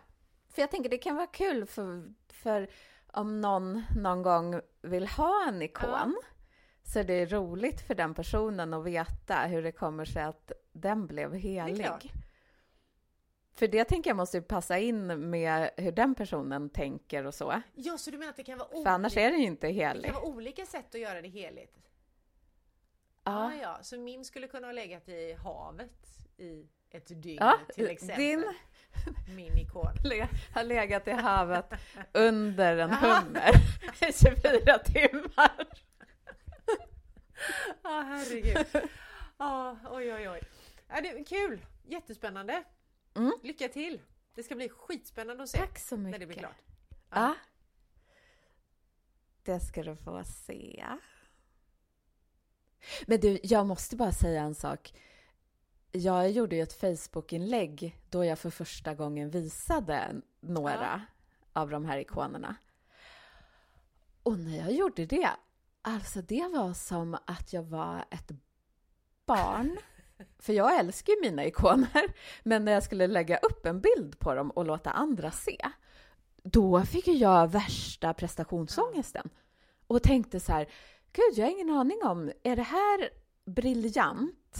För 0.53 0.61
jag 0.61 0.71
tänker 0.71 0.89
det 0.89 0.97
kan 0.97 1.15
vara 1.15 1.27
kul 1.27 1.65
för, 1.65 2.13
för 2.29 2.67
om 3.07 3.41
någon 3.41 3.83
någon 3.97 4.21
gång 4.21 4.61
vill 4.81 5.07
ha 5.07 5.47
en 5.47 5.61
ikon. 5.61 5.89
Ja. 5.89 6.13
Så 6.83 7.03
det 7.03 7.13
är 7.13 7.25
roligt 7.25 7.81
för 7.81 7.95
den 7.95 8.13
personen 8.13 8.73
att 8.73 8.85
veta 8.85 9.35
hur 9.35 9.63
det 9.63 9.71
kommer 9.71 10.05
sig 10.05 10.23
att 10.23 10.51
den 10.71 11.07
blev 11.07 11.33
helig. 11.33 12.13
För 13.55 13.67
det 13.67 13.85
tänker 13.85 14.09
jag 14.09 14.17
måste 14.17 14.41
passa 14.41 14.79
in 14.79 15.29
med 15.29 15.69
hur 15.77 15.91
den 15.91 16.15
personen 16.15 16.69
tänker 16.69 17.25
och 17.25 17.33
så. 17.33 17.61
Ja, 17.73 17.97
så 17.97 18.11
du 18.11 18.17
menar 18.17 18.29
att 18.29 18.37
det 18.37 18.43
kan 18.43 18.57
vara 18.57 18.69
olika? 18.69 18.83
För 18.83 18.89
annars 18.89 19.17
är 19.17 19.31
det 19.31 19.37
ju 19.37 19.45
inte 19.45 19.67
heligt. 19.67 20.03
Det 20.03 20.11
kan 20.11 20.21
vara 20.21 20.33
olika 20.33 20.65
sätt 20.65 20.95
att 20.95 21.01
göra 21.01 21.21
det 21.21 21.27
heligt? 21.27 21.77
Ja. 23.23 23.31
Ah, 23.31 23.53
ja, 23.61 23.79
så 23.81 23.97
min 23.97 24.25
skulle 24.25 24.47
kunna 24.47 24.67
ha 24.67 24.71
legat 24.71 25.09
i 25.09 25.33
havet 25.33 26.27
i 26.37 26.67
ett 26.93 27.23
dygn 27.23 27.37
ja, 27.39 27.59
till 27.73 27.89
exempel. 27.89 28.17
Din 28.17 28.53
min 29.35 29.57
ikon. 29.57 29.87
Har 30.53 30.63
legat 30.63 31.07
i 31.07 31.11
havet 31.11 31.73
under 32.13 32.77
en 32.77 32.91
hummer 32.91 33.51
i 34.09 34.13
24 34.23 34.79
timmar. 34.79 35.67
Ja, 37.83 37.89
ah, 37.89 38.01
herregud. 38.01 38.89
Ah, 39.37 39.75
oj, 39.89 40.13
oj, 40.13 40.29
oj. 40.29 40.41
Ja, 40.87 41.01
det 41.01 41.23
kul! 41.23 41.65
Jättespännande. 41.83 42.63
Mm. 43.15 43.33
Lycka 43.43 43.67
till! 43.67 44.01
Det 44.35 44.43
ska 44.43 44.55
bli 44.55 44.69
skitspännande 44.69 45.43
att 45.43 45.49
se 45.49 45.57
Tack 45.57 45.79
så 45.79 45.97
mycket. 45.97 46.11
när 46.11 46.19
det 46.19 46.25
blir 46.25 46.37
klart. 46.37 46.61
Ja. 46.89 46.95
ja. 47.09 47.35
Det 49.43 49.59
ska 49.59 49.83
du 49.83 49.95
få 49.95 50.23
se. 50.23 50.85
Men 53.05 53.19
du, 53.19 53.39
jag 53.43 53.65
måste 53.65 53.95
bara 53.95 54.11
säga 54.11 54.41
en 54.41 54.55
sak. 54.55 54.93
Jag 55.95 56.31
gjorde 56.31 56.55
ju 56.55 56.61
ett 56.61 56.73
Facebook-inlägg 56.73 57.97
då 58.09 58.25
jag 58.25 58.39
för 58.39 58.49
första 58.49 58.93
gången 58.93 59.29
visade 59.29 60.21
några 60.39 61.01
ja. 61.53 61.61
av 61.61 61.69
de 61.69 61.85
här 61.85 61.97
ikonerna. 61.97 62.55
Och 64.23 64.39
när 64.39 64.57
jag 64.57 64.71
gjorde 64.71 65.05
det, 65.05 65.29
alltså 65.81 66.21
det 66.21 66.47
var 66.53 66.73
som 66.73 67.17
att 67.25 67.53
jag 67.53 67.63
var 67.63 68.05
ett 68.11 68.31
barn. 69.25 69.77
För 70.39 70.53
jag 70.53 70.79
älskar 70.79 71.13
ju 71.13 71.21
mina 71.21 71.45
ikoner, 71.45 72.13
men 72.43 72.65
när 72.65 72.71
jag 72.71 72.83
skulle 72.83 73.07
lägga 73.07 73.37
upp 73.37 73.65
en 73.65 73.81
bild 73.81 74.19
på 74.19 74.33
dem 74.35 74.51
och 74.51 74.65
låta 74.65 74.91
andra 74.91 75.31
se, 75.31 75.57
då 76.43 76.81
fick 76.81 77.07
jag 77.07 77.51
värsta 77.51 78.13
prestationsångesten. 78.13 79.29
Och 79.87 80.03
tänkte 80.03 80.39
så 80.39 80.51
här, 80.51 80.69
gud, 81.11 81.37
jag 81.37 81.45
har 81.45 81.51
ingen 81.51 81.69
aning 81.69 82.03
om, 82.03 82.31
är 82.43 82.55
det 82.55 82.63
här 82.63 83.09
briljant? 83.45 84.57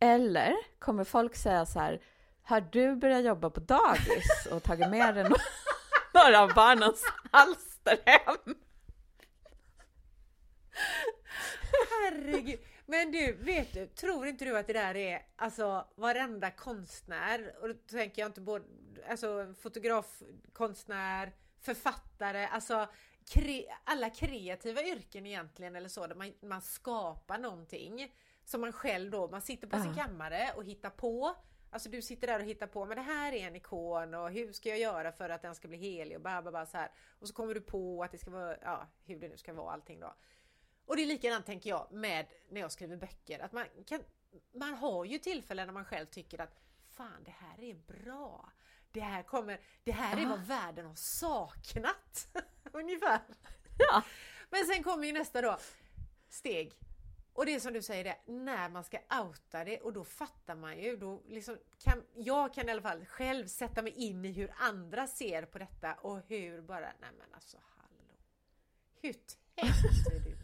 Eller 0.00 0.54
kommer 0.78 1.04
folk 1.04 1.36
säga 1.36 1.66
så 1.66 1.78
här, 1.78 2.00
har 2.42 2.60
du 2.60 2.96
börjat 2.96 3.24
jobba 3.24 3.50
på 3.50 3.60
dagis 3.60 4.46
och 4.50 4.62
tagit 4.62 4.90
med 4.90 5.14
dig 5.14 5.24
några 6.14 6.40
av 6.40 6.54
barnens 6.54 7.04
alster 7.30 7.98
hem? 8.06 8.54
Herregud. 11.90 12.60
Men 12.86 13.12
du, 13.12 13.32
vet 13.32 13.72
du, 13.72 13.86
tror 13.86 14.26
inte 14.26 14.44
du 14.44 14.58
att 14.58 14.66
det 14.66 14.72
där 14.72 14.96
är 14.96 15.22
alltså 15.36 15.86
varenda 15.94 16.50
konstnär, 16.50 17.54
och 17.60 17.68
då 17.68 17.74
tänker 17.74 18.22
jag 18.22 18.28
inte 18.28 18.40
både 18.40 18.64
alltså 19.10 19.54
fotograf, 19.60 20.22
konstnär, 20.52 21.32
författare, 21.60 22.46
alltså 22.46 22.88
kre, 23.28 23.64
alla 23.84 24.10
kreativa 24.10 24.82
yrken 24.82 25.26
egentligen 25.26 25.76
eller 25.76 25.88
så, 25.88 26.06
där 26.06 26.14
man, 26.14 26.32
man 26.42 26.62
skapar 26.62 27.38
någonting 27.38 28.12
som 28.44 28.60
man 28.60 28.72
själv 28.72 29.10
då, 29.10 29.28
man 29.28 29.42
sitter 29.42 29.66
på 29.66 29.76
uh. 29.76 29.82
sin 29.82 29.94
kammare 29.94 30.52
och 30.56 30.64
hittar 30.64 30.90
på. 30.90 31.36
Alltså 31.70 31.88
du 31.88 32.02
sitter 32.02 32.26
där 32.26 32.40
och 32.40 32.46
hittar 32.46 32.66
på, 32.66 32.84
men 32.84 32.96
det 32.96 33.02
här 33.02 33.32
är 33.32 33.46
en 33.46 33.56
ikon 33.56 34.14
och 34.14 34.30
hur 34.30 34.52
ska 34.52 34.68
jag 34.68 34.78
göra 34.78 35.12
för 35.12 35.30
att 35.30 35.42
den 35.42 35.54
ska 35.54 35.68
bli 35.68 35.78
helig 35.78 36.16
och 36.16 36.22
bara, 36.22 36.42
bara 36.42 36.66
så 36.66 36.76
här. 36.76 36.90
Och 37.18 37.28
så 37.28 37.34
kommer 37.34 37.54
du 37.54 37.60
på 37.60 38.02
att 38.02 38.12
det 38.12 38.18
ska 38.18 38.30
vara, 38.30 38.56
ja, 38.62 38.86
hur 39.04 39.20
det 39.20 39.28
nu 39.28 39.36
ska 39.36 39.52
vara 39.52 39.72
allting 39.72 40.00
då. 40.00 40.14
Och 40.86 40.96
det 40.96 41.02
är 41.02 41.06
likadant 41.06 41.46
tänker 41.46 41.70
jag 41.70 41.92
med 41.92 42.26
när 42.48 42.60
jag 42.60 42.72
skriver 42.72 42.96
böcker, 42.96 43.38
att 43.38 43.52
man 43.52 43.66
kan, 43.86 44.00
man 44.52 44.74
har 44.74 45.04
ju 45.04 45.18
tillfällen 45.18 45.66
när 45.66 45.74
man 45.74 45.84
själv 45.84 46.06
tycker 46.06 46.40
att 46.40 46.54
fan 46.88 47.24
det 47.24 47.30
här 47.30 47.64
är 47.64 47.74
bra. 47.74 48.52
Det 48.92 49.00
här 49.00 49.22
kommer, 49.22 49.60
det 49.84 49.92
här 49.92 50.22
är 50.22 50.26
vad 50.26 50.40
världen 50.40 50.86
har 50.86 50.94
saknat. 50.94 52.28
Ungefär. 52.72 53.20
Ja. 53.78 54.02
Men 54.50 54.66
sen 54.66 54.82
kommer 54.82 55.06
ju 55.06 55.12
nästa 55.12 55.40
då 55.40 55.58
steg. 56.28 56.72
Och 57.34 57.46
det 57.46 57.54
är 57.54 57.60
som 57.60 57.72
du 57.72 57.82
säger, 57.82 58.04
det, 58.04 58.32
när 58.32 58.68
man 58.68 58.84
ska 58.84 58.98
outa 59.22 59.64
det 59.64 59.80
och 59.80 59.92
då 59.92 60.04
fattar 60.04 60.54
man 60.54 60.78
ju, 60.78 60.96
då 60.96 61.22
liksom 61.28 61.58
kan, 61.78 62.02
jag 62.14 62.54
kan 62.54 62.68
i 62.68 62.72
alla 62.72 62.82
fall 62.82 63.04
själv 63.04 63.46
sätta 63.46 63.82
mig 63.82 63.92
in 63.92 64.24
i 64.24 64.32
hur 64.32 64.52
andra 64.56 65.06
ser 65.06 65.42
på 65.42 65.58
detta 65.58 65.94
och 65.94 66.20
hur 66.28 66.62
bara, 66.62 66.80
nej 67.00 67.10
men 67.18 67.34
alltså 67.34 67.56
hallå. 67.76 68.16
Hur 69.00 69.12
tänkte 69.12 70.10
du 70.10 70.30
nu? 70.30 70.36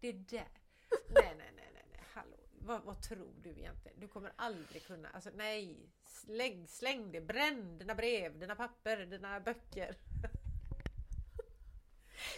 Det 0.00 0.12
där, 0.12 0.48
nej 1.08 1.34
nej 1.38 1.52
nej 1.56 1.70
nej, 1.74 1.84
nej 1.92 2.04
hallå. 2.12 2.36
Vad, 2.58 2.82
vad, 2.82 3.02
tror 3.02 3.32
du 3.42 3.50
egentligen? 3.50 4.00
Du 4.00 4.08
kommer 4.08 4.32
aldrig 4.36 4.86
kunna, 4.86 5.08
alltså 5.08 5.30
nej, 5.34 5.90
släng, 6.04 6.68
släng 6.68 7.12
det, 7.12 7.20
bränn 7.20 7.78
dina 7.78 7.94
brev, 7.94 8.38
dina 8.38 8.54
papper, 8.54 9.06
dina 9.06 9.40
böcker. 9.40 9.96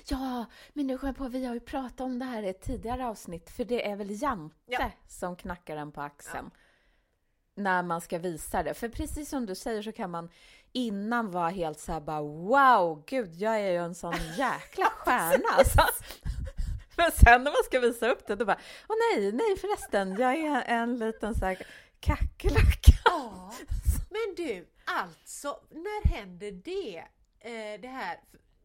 Ja, 0.07 0.45
men 0.73 0.87
nu 0.87 0.99
kom 0.99 1.07
jag 1.07 1.17
på, 1.17 1.29
vi 1.29 1.45
har 1.45 1.55
ju 1.55 1.61
pratat 1.61 2.01
om 2.01 2.19
det 2.19 2.25
här 2.25 2.43
i 2.43 2.49
ett 2.49 2.63
tidigare 2.63 3.07
avsnitt, 3.07 3.51
för 3.51 3.65
det 3.65 3.89
är 3.91 3.97
väl 3.97 4.23
Jante 4.23 4.57
ja. 4.67 4.91
som 5.09 5.37
knackar 5.37 5.77
en 5.77 5.93
på 5.93 6.01
axeln 6.01 6.51
ja. 6.55 7.63
när 7.63 7.83
man 7.83 8.01
ska 8.01 8.19
visa 8.19 8.63
det. 8.63 8.75
För 8.75 8.89
precis 8.89 9.29
som 9.29 9.47
du 9.47 9.55
säger 9.55 9.83
så 9.83 9.93
kan 9.93 10.11
man 10.11 10.31
innan 10.73 11.31
vara 11.31 11.49
helt 11.49 11.81
så 11.81 11.93
här 11.93 12.01
bara 12.01 12.23
wow, 12.23 13.05
gud, 13.07 13.35
jag 13.35 13.61
är 13.61 13.71
ju 13.71 13.77
en 13.77 13.95
sån 13.95 14.15
jäkla 14.37 14.87
stjärna. 14.87 15.49
alltså. 15.59 15.81
Men 16.97 17.13
sen 17.13 17.45
när 17.45 17.51
man 17.51 17.65
ska 17.65 17.81
visa 17.81 18.09
upp 18.09 18.27
det, 18.27 18.37
då 18.37 18.45
bara, 18.45 18.59
åh 18.89 18.97
nej, 19.13 19.33
nej 19.33 19.57
förresten, 19.61 20.17
jag 20.17 20.39
är 20.39 20.63
en 20.63 20.99
liten 20.99 21.35
så 21.35 21.45
här 21.45 21.59
kackerlacka. 22.01 22.93
Ja, 23.05 23.53
men 24.11 24.35
du, 24.37 24.67
alltså, 24.85 25.61
när 25.71 26.09
händer 26.09 26.53
det? 26.53 26.99
Eh, 27.41 27.81
det 27.81 27.89
här, 27.89 28.21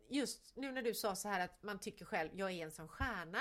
just 0.09 0.55
nu 0.55 0.71
när 0.71 0.81
du 0.81 0.93
sa 0.93 1.15
så 1.15 1.29
här 1.29 1.39
att 1.45 1.63
man 1.63 1.79
tycker 1.79 2.05
själv, 2.05 2.29
jag 2.33 2.51
är 2.51 2.63
en 2.65 2.71
som 2.71 2.87
stjärna. 2.87 3.39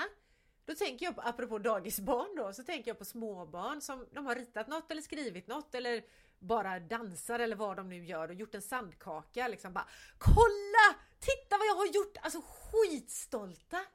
Då 0.65 0.75
tänker 0.75 1.05
jag 1.05 1.15
på, 1.15 1.21
apropå 1.21 1.59
dagisbarn 1.59 2.35
då, 2.35 2.53
så 2.53 2.63
tänker 2.63 2.89
jag 2.91 2.97
på 2.97 3.05
småbarn 3.05 3.81
som 3.81 4.07
de 4.11 4.25
har 4.25 4.35
ritat 4.35 4.67
något 4.67 4.91
eller 4.91 5.01
skrivit 5.01 5.47
något 5.47 5.75
eller 5.75 6.03
bara 6.39 6.79
dansar 6.79 7.39
eller 7.39 7.55
vad 7.55 7.77
de 7.77 7.89
nu 7.89 8.05
gör 8.05 8.27
och 8.27 8.33
gjort 8.33 8.55
en 8.55 8.61
sandkaka 8.61 9.47
liksom 9.47 9.73
bara 9.73 9.87
Kolla! 10.17 10.99
Titta 11.19 11.57
vad 11.57 11.67
jag 11.67 11.75
har 11.75 11.85
gjort! 11.85 12.17
Alltså 12.21 12.41
skitstolta! 12.41 13.85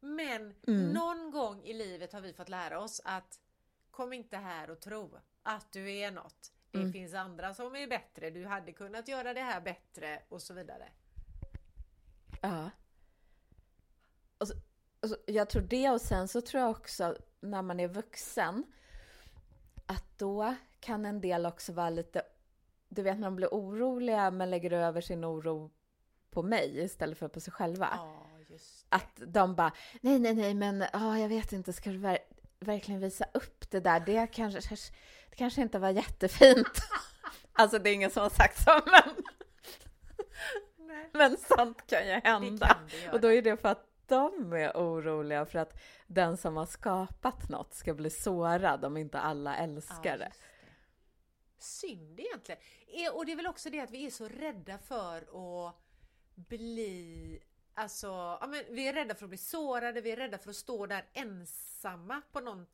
Men 0.00 0.54
Mm. 0.66 0.88
någon 0.92 1.30
gång 1.30 1.64
i 1.64 1.72
livet 1.72 2.12
har 2.12 2.20
vi 2.20 2.32
fått 2.32 2.48
lära 2.48 2.80
oss 2.80 3.00
att 3.04 3.40
kom 3.90 4.12
inte 4.12 4.36
här 4.36 4.70
och 4.70 4.80
tro 4.80 5.18
att 5.42 5.72
du 5.72 5.90
är 5.92 6.10
något. 6.10 6.52
Det 6.70 6.78
Mm. 6.78 6.92
finns 6.92 7.14
andra 7.14 7.54
som 7.54 7.76
är 7.76 7.86
bättre, 7.86 8.30
du 8.30 8.46
hade 8.46 8.72
kunnat 8.72 9.08
göra 9.08 9.34
det 9.34 9.40
här 9.40 9.60
bättre 9.60 10.22
och 10.28 10.42
så 10.42 10.54
vidare. 10.54 10.88
Ja. 12.44 12.70
Och 14.38 14.48
så, 14.48 14.54
och 15.02 15.08
så, 15.08 15.16
jag 15.26 15.50
tror 15.50 15.62
det 15.62 15.90
och 15.90 16.00
sen 16.00 16.28
så 16.28 16.40
tror 16.40 16.62
jag 16.62 16.70
också 16.70 17.16
när 17.40 17.62
man 17.62 17.80
är 17.80 17.88
vuxen 17.88 18.64
att 19.86 20.18
då 20.18 20.54
kan 20.80 21.06
en 21.06 21.20
del 21.20 21.46
också 21.46 21.72
vara 21.72 21.90
lite, 21.90 22.22
du 22.88 23.02
vet 23.02 23.18
när 23.18 23.26
de 23.26 23.36
blir 23.36 23.48
oroliga 23.48 24.30
men 24.30 24.50
lägger 24.50 24.72
över 24.72 25.00
sin 25.00 25.24
oro 25.24 25.70
på 26.30 26.42
mig 26.42 26.84
istället 26.84 27.18
för 27.18 27.28
på 27.28 27.40
sig 27.40 27.52
själva. 27.52 27.88
Ja. 27.92 28.26
Att 28.88 29.20
de 29.26 29.54
bara, 29.54 29.72
nej, 30.00 30.18
nej, 30.18 30.34
nej, 30.34 30.54
men 30.54 30.84
ja, 30.92 31.18
jag 31.18 31.28
vet 31.28 31.52
inte, 31.52 31.72
ska 31.72 31.90
du 31.90 31.98
ver 31.98 32.18
verkligen 32.60 33.00
visa 33.00 33.24
upp 33.34 33.70
det 33.70 33.80
där? 33.80 34.00
Det 34.00 34.26
kanske, 34.26 34.76
det 35.30 35.36
kanske 35.36 35.62
inte 35.62 35.78
var 35.78 35.90
jättefint. 35.90 36.78
alltså, 37.52 37.78
det 37.78 37.90
är 37.90 37.94
ingen 37.94 38.10
som 38.10 38.22
har 38.22 38.30
sagt 38.30 38.62
så, 38.64 38.80
men, 38.86 39.23
men 41.12 41.36
sånt 41.36 41.86
kan 41.86 42.06
ju 42.06 42.12
hända. 42.12 42.66
kan. 42.66 43.12
Och 43.12 43.20
då 43.20 43.32
är 43.32 43.42
det 43.42 43.56
för 43.56 43.68
att 43.68 43.90
de 44.06 44.52
är 44.52 44.72
oroliga 44.74 45.46
för 45.46 45.58
att 45.58 45.80
den 46.06 46.36
som 46.36 46.56
har 46.56 46.66
skapat 46.66 47.48
något 47.48 47.74
ska 47.74 47.94
bli 47.94 48.10
sårad 48.10 48.84
om 48.84 48.96
inte 48.96 49.18
alla 49.18 49.56
älskar 49.56 50.18
det. 50.18 50.32
Synd 51.58 52.20
egentligen. 52.20 52.60
Eh, 52.86 53.14
Och 53.14 53.26
det 53.26 53.32
är 53.32 53.36
väl 53.36 53.46
också 53.46 53.70
det 53.70 53.80
att 53.80 53.90
vi 53.90 54.06
är 54.06 54.10
så 54.10 54.28
rädda 54.28 54.78
för 54.78 55.16
att 55.66 55.74
bli 56.34 57.40
Alltså, 57.76 58.06
ja, 58.40 58.46
men 58.48 58.64
vi 58.70 58.88
är 58.88 58.92
rädda 58.92 59.14
för 59.14 59.24
att 59.24 59.28
bli 59.28 59.38
sårade, 59.38 60.00
vi 60.00 60.10
är 60.10 60.16
rädda 60.16 60.38
för 60.38 60.50
att 60.50 60.56
stå 60.56 60.86
där 60.86 61.04
ensamma 61.12 62.22
på 62.32 62.40
något 62.40 62.68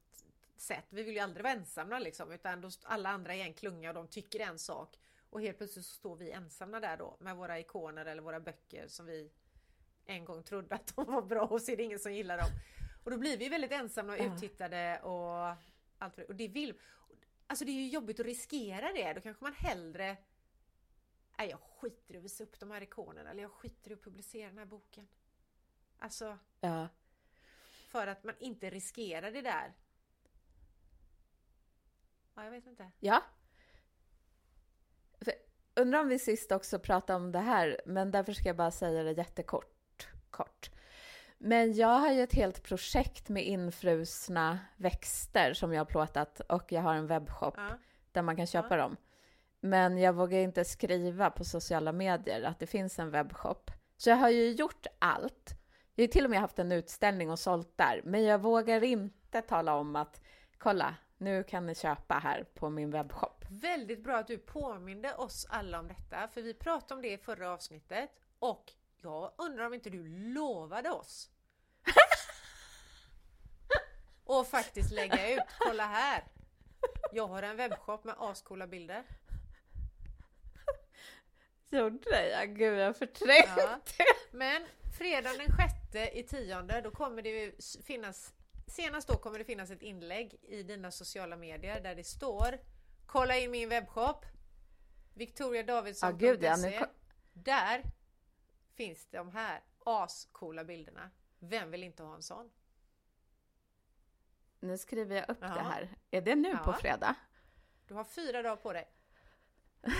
sätt. 0.56 0.84
Vi 0.88 1.02
vill 1.02 1.14
ju 1.14 1.20
aldrig 1.20 1.42
vara 1.42 1.52
ensamma 1.52 1.98
liksom, 1.98 2.32
utan 2.32 2.70
alla 2.82 3.08
andra 3.08 3.34
är 3.34 3.44
en 3.44 3.54
klunga 3.54 3.88
och 3.88 3.94
de 3.94 4.08
tycker 4.08 4.40
en 4.40 4.58
sak. 4.58 4.98
Och 5.30 5.40
helt 5.42 5.58
plötsligt 5.58 5.86
så 5.86 5.92
står 5.94 6.16
vi 6.16 6.30
ensamma 6.30 6.80
där 6.80 6.96
då 6.96 7.16
med 7.20 7.36
våra 7.36 7.58
ikoner 7.58 8.06
eller 8.06 8.22
våra 8.22 8.40
böcker 8.40 8.88
som 8.88 9.06
vi 9.06 9.30
en 10.04 10.24
gång 10.24 10.42
trodde 10.42 10.74
att 10.74 10.96
de 10.96 11.04
var 11.04 11.22
bra 11.22 11.42
och 11.46 11.62
så 11.62 11.72
är 11.72 11.76
det 11.76 11.82
ingen 11.82 11.98
som 11.98 12.12
gillar 12.14 12.38
dem. 12.38 12.48
Och 13.04 13.10
då 13.10 13.18
blir 13.18 13.36
vi 13.38 13.48
väldigt 13.48 13.72
ensamma 13.72 14.12
och 14.12 14.18
uttittade 14.20 15.00
och 15.02 15.56
allt 15.98 16.14
för 16.14 16.22
det. 16.22 16.28
Och 16.28 16.34
det 16.36 16.48
vill... 16.48 16.78
Alltså 17.46 17.64
det 17.64 17.70
är 17.70 17.74
ju 17.74 17.88
jobbigt 17.88 18.20
att 18.20 18.26
riskera 18.26 18.92
det. 18.92 19.12
Då 19.12 19.20
kanske 19.20 19.44
man 19.44 19.52
hellre... 19.54 20.16
Nej, 21.38 21.48
jag 21.50 21.60
skiter 21.60 22.14
i 22.14 22.18
att 22.18 22.24
visa 22.24 22.44
upp 22.44 22.60
de 22.60 22.70
här 22.70 22.82
ikonerna 22.82 23.30
eller 23.30 23.42
jag 23.42 23.50
skiter 23.50 23.90
i 23.90 23.94
att 23.94 24.02
publicera 24.02 24.48
den 24.48 24.58
här 24.58 24.64
boken. 24.64 25.08
Alltså, 25.98 26.38
Ja. 26.60 26.88
för 27.88 28.06
att 28.06 28.24
man 28.24 28.34
inte 28.38 28.70
riskerar 28.70 29.30
det 29.30 29.42
där. 29.42 29.74
Ja, 32.34 32.44
jag 32.44 32.50
vet 32.50 32.66
inte. 32.66 32.90
ja. 33.00 33.22
Undrar 35.76 36.00
om 36.00 36.08
vi 36.08 36.18
sist 36.18 36.52
också 36.52 36.78
pratade 36.78 37.16
om 37.16 37.32
det 37.32 37.38
här, 37.38 37.80
men 37.86 38.10
därför 38.10 38.32
ska 38.32 38.48
jag 38.48 38.56
bara 38.56 38.70
säga 38.70 39.02
det 39.02 39.12
jättekort. 39.12 40.08
Kort. 40.30 40.70
Men 41.38 41.72
jag 41.74 41.98
har 41.98 42.12
ju 42.12 42.22
ett 42.22 42.34
helt 42.34 42.62
projekt 42.62 43.28
med 43.28 43.44
infrusna 43.46 44.58
växter 44.76 45.52
som 45.54 45.72
jag 45.72 45.80
har 45.80 45.84
plåtat 45.84 46.40
och 46.40 46.72
jag 46.72 46.82
har 46.82 46.94
en 46.94 47.06
webbshop 47.06 47.54
Ja. 47.56 47.78
där 48.12 48.22
man 48.22 48.36
kan 48.36 48.46
köpa 48.46 48.76
Ja. 48.76 48.82
dem. 48.82 48.96
Men 49.60 49.98
jag 49.98 50.12
vågar 50.12 50.38
inte 50.38 50.64
skriva 50.64 51.30
på 51.30 51.44
sociala 51.44 51.92
medier 51.92 52.42
att 52.42 52.58
det 52.58 52.66
finns 52.66 52.98
en 52.98 53.10
webbshop. 53.10 53.70
Så 53.96 54.10
jag 54.10 54.16
har 54.16 54.30
ju 54.30 54.50
gjort 54.52 54.86
allt. 54.98 55.50
Jag 55.94 56.02
har 56.04 56.08
till 56.08 56.24
och 56.24 56.30
med 56.30 56.40
haft 56.40 56.58
en 56.58 56.72
utställning 56.72 57.30
och 57.30 57.38
sålt 57.38 57.76
där, 57.76 58.00
men 58.04 58.24
jag 58.24 58.38
vågar 58.38 58.84
inte 58.84 59.42
tala 59.42 59.74
om 59.74 59.96
att 59.96 60.20
kolla, 60.58 60.94
nu 61.20 61.42
kan 61.42 61.66
ni 61.66 61.74
köpa 61.74 62.14
här 62.14 62.44
på 62.54 62.70
min 62.70 62.90
webbshop. 62.90 63.44
Väldigt 63.48 64.04
bra 64.04 64.16
att 64.16 64.26
du 64.26 64.38
påminde 64.38 65.14
oss 65.14 65.46
alla 65.50 65.78
om 65.78 65.88
detta, 65.88 66.28
för 66.28 66.42
vi 66.42 66.54
pratade 66.54 66.94
om 66.94 67.02
det 67.02 67.12
i 67.12 67.18
förra 67.18 67.50
avsnittet 67.50 68.10
och 68.38 68.72
jag 68.96 69.32
undrar 69.36 69.66
om 69.66 69.74
inte 69.74 69.90
du 69.90 70.08
lovade 70.08 70.90
oss 70.90 71.30
och 74.24 74.46
faktiskt 74.46 74.92
lägga 74.92 75.34
ut, 75.34 75.42
kolla 75.58 75.86
här! 75.86 76.24
Jag 77.12 77.26
har 77.26 77.42
en 77.42 77.56
webbshop 77.56 78.04
med 78.04 78.14
ascoola 78.18 78.66
bilder. 78.66 79.04
Gjorde 81.70 82.10
det? 82.10 82.30
Ja, 82.30 82.44
gud, 82.44 82.78
jag 82.78 82.96
förträngde 82.96 83.54
Ja. 83.56 83.80
Men 84.30 84.66
fredagen 84.98 85.38
den 85.38 85.56
sjätte 85.56 86.18
i 86.18 86.22
tionde, 86.22 86.80
då 86.80 86.90
kommer 86.90 87.22
det 87.22 87.28
ju 87.28 87.52
finnas 87.84 88.32
Senast 88.70 89.08
då 89.08 89.16
kommer 89.16 89.38
det 89.38 89.44
finnas 89.44 89.70
ett 89.70 89.82
inlägg 89.82 90.34
i 90.42 90.62
dina 90.62 90.90
sociala 90.90 91.36
medier 91.36 91.80
där 91.80 91.94
det 91.94 92.04
står 92.04 92.58
Kolla 93.06 93.36
in 93.36 93.50
min 93.50 93.68
webbshop 93.68 94.24
Victoriadavidsson.se 95.14 96.26
gud, 96.26 96.42
ja, 96.42 96.86
Där 97.32 97.82
finns 98.74 99.06
de 99.10 99.28
här 99.30 99.60
ascoola 99.84 100.64
bilderna. 100.64 101.10
Vem 101.38 101.70
vill 101.70 101.82
inte 101.84 102.02
ha 102.02 102.14
en 102.14 102.22
sån? 102.22 102.50
Nu 104.60 104.78
skriver 104.78 105.16
jag 105.16 105.30
upp 105.30 105.38
Ja. 105.40 105.46
det 105.48 105.60
här. 105.60 105.96
Är 106.10 106.20
det 106.20 106.34
nu 106.34 106.56
på 106.56 106.70
Ja. 106.70 106.78
fredag? 106.80 107.14
Du 107.86 107.94
har 107.94 108.04
fyra 108.04 108.42
dagar 108.42 108.56
på 108.56 108.72
dig. 108.72 108.88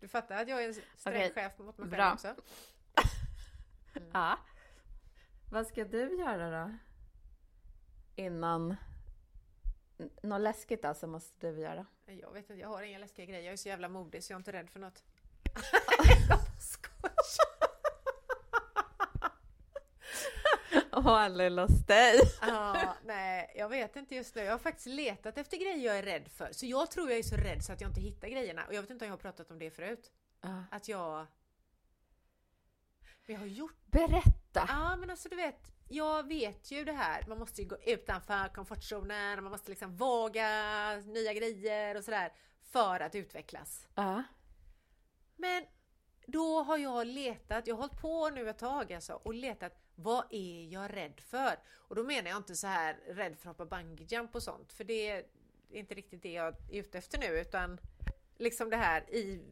Du 0.00 0.08
fattar 0.08 0.42
att 0.42 0.48
jag 0.48 0.64
är 0.64 0.68
en 0.68 0.74
sträng 0.74 1.14
Okej, 1.16 1.32
chef 1.32 1.58
mot 1.58 1.78
mig 1.78 1.88
själv 1.88 1.90
bra. 1.90 2.12
också? 2.12 2.34
Ja. 4.12 4.38
Vad 5.54 5.66
ska 5.66 5.84
du 5.84 6.18
göra 6.18 6.64
då? 6.64 6.72
Innan... 8.16 8.76
Något 10.22 10.40
läskigt 10.40 10.84
alltså 10.84 11.06
måste 11.06 11.52
du 11.52 11.60
göra. 11.60 11.86
Jag 12.06 12.32
vet 12.32 12.50
inte, 12.50 12.60
jag 12.60 12.68
har 12.68 12.82
inga 12.82 12.98
läskiga 12.98 13.26
grejer. 13.26 13.44
Jag 13.44 13.52
är 13.52 13.56
så 13.56 13.68
jävla 13.68 13.88
modig 13.88 14.24
så 14.24 14.32
jag 14.32 14.36
är 14.36 14.40
inte 14.40 14.52
rädd 14.52 14.70
för 14.70 14.80
något. 14.80 15.04
Åh, 20.92 21.28
lilla 21.28 21.68
stej! 21.68 22.20
Ja, 22.40 22.96
nej, 23.04 23.52
jag 23.56 23.68
vet 23.68 23.96
inte 23.96 24.14
just 24.14 24.34
nu. 24.34 24.42
Jag 24.42 24.52
har 24.52 24.58
faktiskt 24.58 24.86
letat 24.86 25.38
efter 25.38 25.56
grejer 25.56 25.86
jag 25.86 25.98
är 25.98 26.02
rädd 26.02 26.28
för. 26.28 26.52
Så 26.52 26.66
jag 26.66 26.90
tror 26.90 27.10
jag 27.10 27.18
är 27.18 27.22
så 27.22 27.36
rädd 27.36 27.64
så 27.64 27.72
att 27.72 27.80
jag 27.80 27.90
inte 27.90 28.00
hittar 28.00 28.28
grejerna. 28.28 28.66
Och 28.66 28.74
jag 28.74 28.82
vet 28.82 28.90
inte 28.90 29.04
om 29.04 29.06
jag 29.06 29.12
har 29.12 29.18
pratat 29.18 29.50
om 29.50 29.58
det 29.58 29.70
förut. 29.70 30.12
Ja. 30.40 30.64
Att 30.70 30.88
jag... 30.88 31.26
Men 33.26 33.34
jag 33.34 33.38
har 33.40 33.46
gjort... 33.46 33.76
Berätta! 33.86 34.43
Ja, 34.68 34.96
men 34.96 35.10
alltså 35.10 35.28
du 35.28 35.36
vet. 35.36 35.72
Jag 35.88 36.28
vet 36.28 36.70
ju 36.70 36.84
det 36.84 36.92
här. 36.92 37.24
Man 37.28 37.38
måste 37.38 37.62
ju 37.62 37.68
gå 37.68 37.76
utanför 37.86 38.48
komfortzonen. 38.54 39.42
Man 39.42 39.50
måste 39.50 39.70
liksom 39.70 39.96
våga 39.96 40.46
nya 41.06 41.32
grejer 41.32 41.96
och 41.96 42.04
sådär. 42.04 42.32
För 42.62 43.00
att 43.00 43.14
utvecklas. 43.14 43.88
Ja. 43.94 44.22
Men 45.36 45.64
då 46.26 46.62
har 46.62 46.78
jag 46.78 47.06
letat, 47.06 47.66
jag 47.66 47.74
har 47.74 47.80
hållit 47.80 48.00
på 48.00 48.30
nu 48.30 48.50
ett 48.50 48.58
tag 48.58 48.92
alltså 48.92 49.12
och 49.12 49.34
letat 49.34 49.84
vad 49.94 50.24
är 50.30 50.72
jag 50.72 50.96
rädd 50.96 51.20
för? 51.20 51.58
Och 51.72 51.96
då 51.96 52.04
menar 52.04 52.30
jag 52.30 52.36
inte 52.36 52.56
så 52.56 52.66
här 52.66 52.94
rädd 53.06 53.38
för 53.38 53.50
att 53.50 53.58
hoppa 53.58 53.76
bungyjump 53.76 54.34
och 54.34 54.42
sånt 54.42 54.72
för 54.72 54.84
det 54.84 55.10
är 55.10 55.24
inte 55.70 55.94
riktigt 55.94 56.22
det 56.22 56.32
jag 56.32 56.46
är 56.46 56.80
ute 56.80 56.98
efter 56.98 57.18
nu 57.18 57.26
utan 57.26 57.80
liksom 58.36 58.70
det 58.70 58.76
här 58.76 59.10
i, 59.10 59.42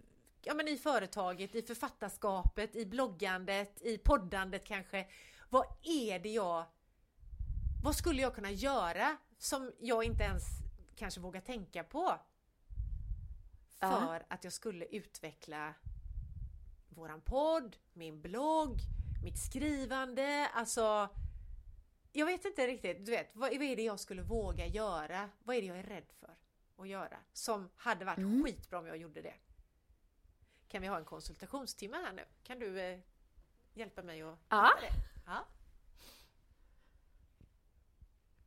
ja, 0.43 0.55
men 0.55 0.69
i 0.69 0.77
företaget, 0.77 1.55
i 1.55 1.63
författarskapet, 1.63 2.77
i 2.77 2.87
bloggandet, 2.87 3.83
i 3.83 3.99
poddandet 3.99 4.65
kanske. 4.65 5.07
Vad 5.49 5.67
är 5.83 6.19
det 6.19 6.29
jag... 6.29 6.65
Vad 7.85 7.97
skulle 7.97 8.23
jag 8.23 8.35
kunna 8.35 8.51
göra 8.51 9.17
som 9.39 9.73
jag 9.81 10.05
inte 10.05 10.23
ens 10.25 10.45
kanske 10.97 11.21
vågar 11.21 11.41
tänka 11.41 11.85
på? 11.85 12.19
Ja. 13.79 13.91
För 13.91 14.23
att 14.29 14.45
jag 14.45 14.53
skulle 14.53 14.85
utveckla 14.85 15.75
våran 16.89 17.21
podd, 17.21 17.77
min 17.93 18.21
blogg, 18.21 18.79
mitt 19.25 19.39
skrivande, 19.39 20.49
alltså 20.55 21.09
jag 22.13 22.27
vet 22.27 22.45
inte 22.45 22.67
riktigt, 22.67 23.05
du 23.07 23.11
vet, 23.13 23.31
vad, 23.37 23.51
vad 23.51 23.63
är 23.63 23.77
det 23.77 23.83
jag 23.83 24.01
skulle 24.01 24.23
våga 24.23 24.67
göra? 24.67 25.31
Vad 25.43 25.57
är 25.57 25.61
det 25.61 25.67
jag 25.67 25.79
är 25.79 25.83
rädd 25.83 26.13
för 26.21 26.37
att 26.83 26.89
göra? 26.89 27.17
Som 27.33 27.71
hade 27.77 28.05
varit 28.05 28.19
Mm. 28.19 28.45
skitbra 28.45 28.79
om 28.79 28.87
jag 28.87 28.97
gjorde 28.97 29.23
det. 29.23 29.35
Kan 30.73 30.83
vi 30.83 30.89
ha 30.89 30.99
en 30.99 31.05
konsultationstimme 31.05 31.97
här 31.97 32.13
nu? 32.13 32.25
Kan 32.43 32.59
du 32.59 32.81
eh, 32.81 32.99
hjälpa 33.75 34.03
mig 34.03 34.23
att 34.23 34.39
Ja. 34.49 34.71
det? 34.81 34.89
Ja. 35.27 35.45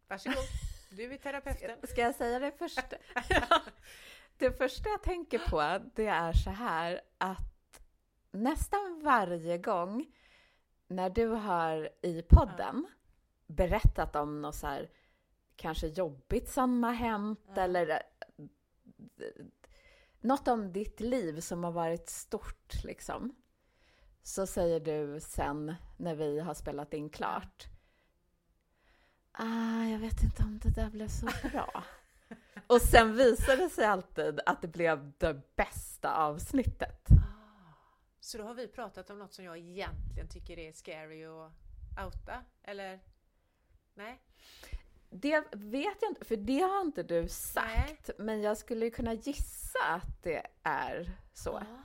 Varsågod, 0.07 0.43
du 0.89 1.13
är 1.13 1.17
terapeuten. 1.17 1.87
Ska 1.87 2.01
jag 2.01 2.15
säga 2.15 2.39
det 2.39 2.51
första? 2.51 2.97
det 4.37 4.51
första 4.51 4.89
jag 4.89 5.03
tänker 5.03 5.39
på, 5.39 5.85
det 5.95 6.07
är 6.07 6.33
så 6.33 6.49
här 6.49 7.01
att 7.17 7.81
nästan 8.31 9.01
varje 9.03 9.57
gång 9.57 10.13
när 10.87 11.09
du 11.09 11.27
har 11.27 11.89
i 12.01 12.21
podden 12.21 12.87
berättat 13.47 14.15
om 14.15 14.41
något 14.41 14.55
så 14.55 14.67
här 14.67 14.89
kanske 15.55 15.87
jobbigt 15.87 16.49
som 16.49 16.83
har 16.83 16.93
hänt 16.93 17.39
Ja. 17.55 17.61
eller 17.61 17.89
eh, 17.89 18.01
något 20.25 20.47
om 20.47 20.73
ditt 20.73 20.99
liv 20.99 21.39
som 21.39 21.63
har 21.63 21.71
varit 21.71 22.09
stort 22.09 22.83
liksom. 22.83 23.35
Så 24.23 24.47
säger 24.47 24.79
du 24.79 25.19
sen 25.19 25.75
när 25.97 26.15
vi 26.15 26.39
har 26.39 26.53
spelat 26.53 26.93
in 26.93 27.09
klart. 27.09 27.65
Ah, 29.31 29.83
jag 29.83 29.99
vet 29.99 30.23
inte 30.23 30.43
om 30.43 30.59
det 30.63 30.69
där 30.69 30.89
blev 30.89 31.07
så 31.07 31.27
bra. 31.49 31.83
Och 32.67 32.81
sen 32.81 33.15
visar 33.15 33.57
det 33.57 33.69
sig 33.69 33.85
alltid 33.85 34.39
att 34.45 34.61
det 34.61 34.67
blev 34.67 35.11
det 35.17 35.55
bästa 35.55 36.15
avsnittet. 36.15 37.07
Ah. 37.09 37.73
Så 38.19 38.37
då 38.37 38.43
har 38.43 38.53
vi 38.53 38.67
pratat 38.67 39.09
om 39.09 39.19
något 39.19 39.33
som 39.33 39.45
jag 39.45 39.57
egentligen 39.57 40.27
tycker 40.27 40.59
är 40.59 40.71
scary 40.71 41.25
och 41.25 41.51
outa, 42.05 42.43
eller? 42.63 42.99
Nej? 43.93 44.21
Det 45.17 45.43
vet 45.51 45.97
jag 46.01 46.11
inte, 46.11 46.25
för 46.25 46.35
det 46.35 46.59
har 46.59 46.81
inte 46.81 47.03
du 47.03 47.27
sagt. 47.27 48.09
Men 48.17 48.41
jag 48.41 48.57
skulle 48.57 48.89
kunna 48.89 49.13
gissa 49.13 49.79
att 49.89 50.23
det 50.23 50.47
är 50.63 51.11
så. 51.33 51.49
Ja. 51.69 51.81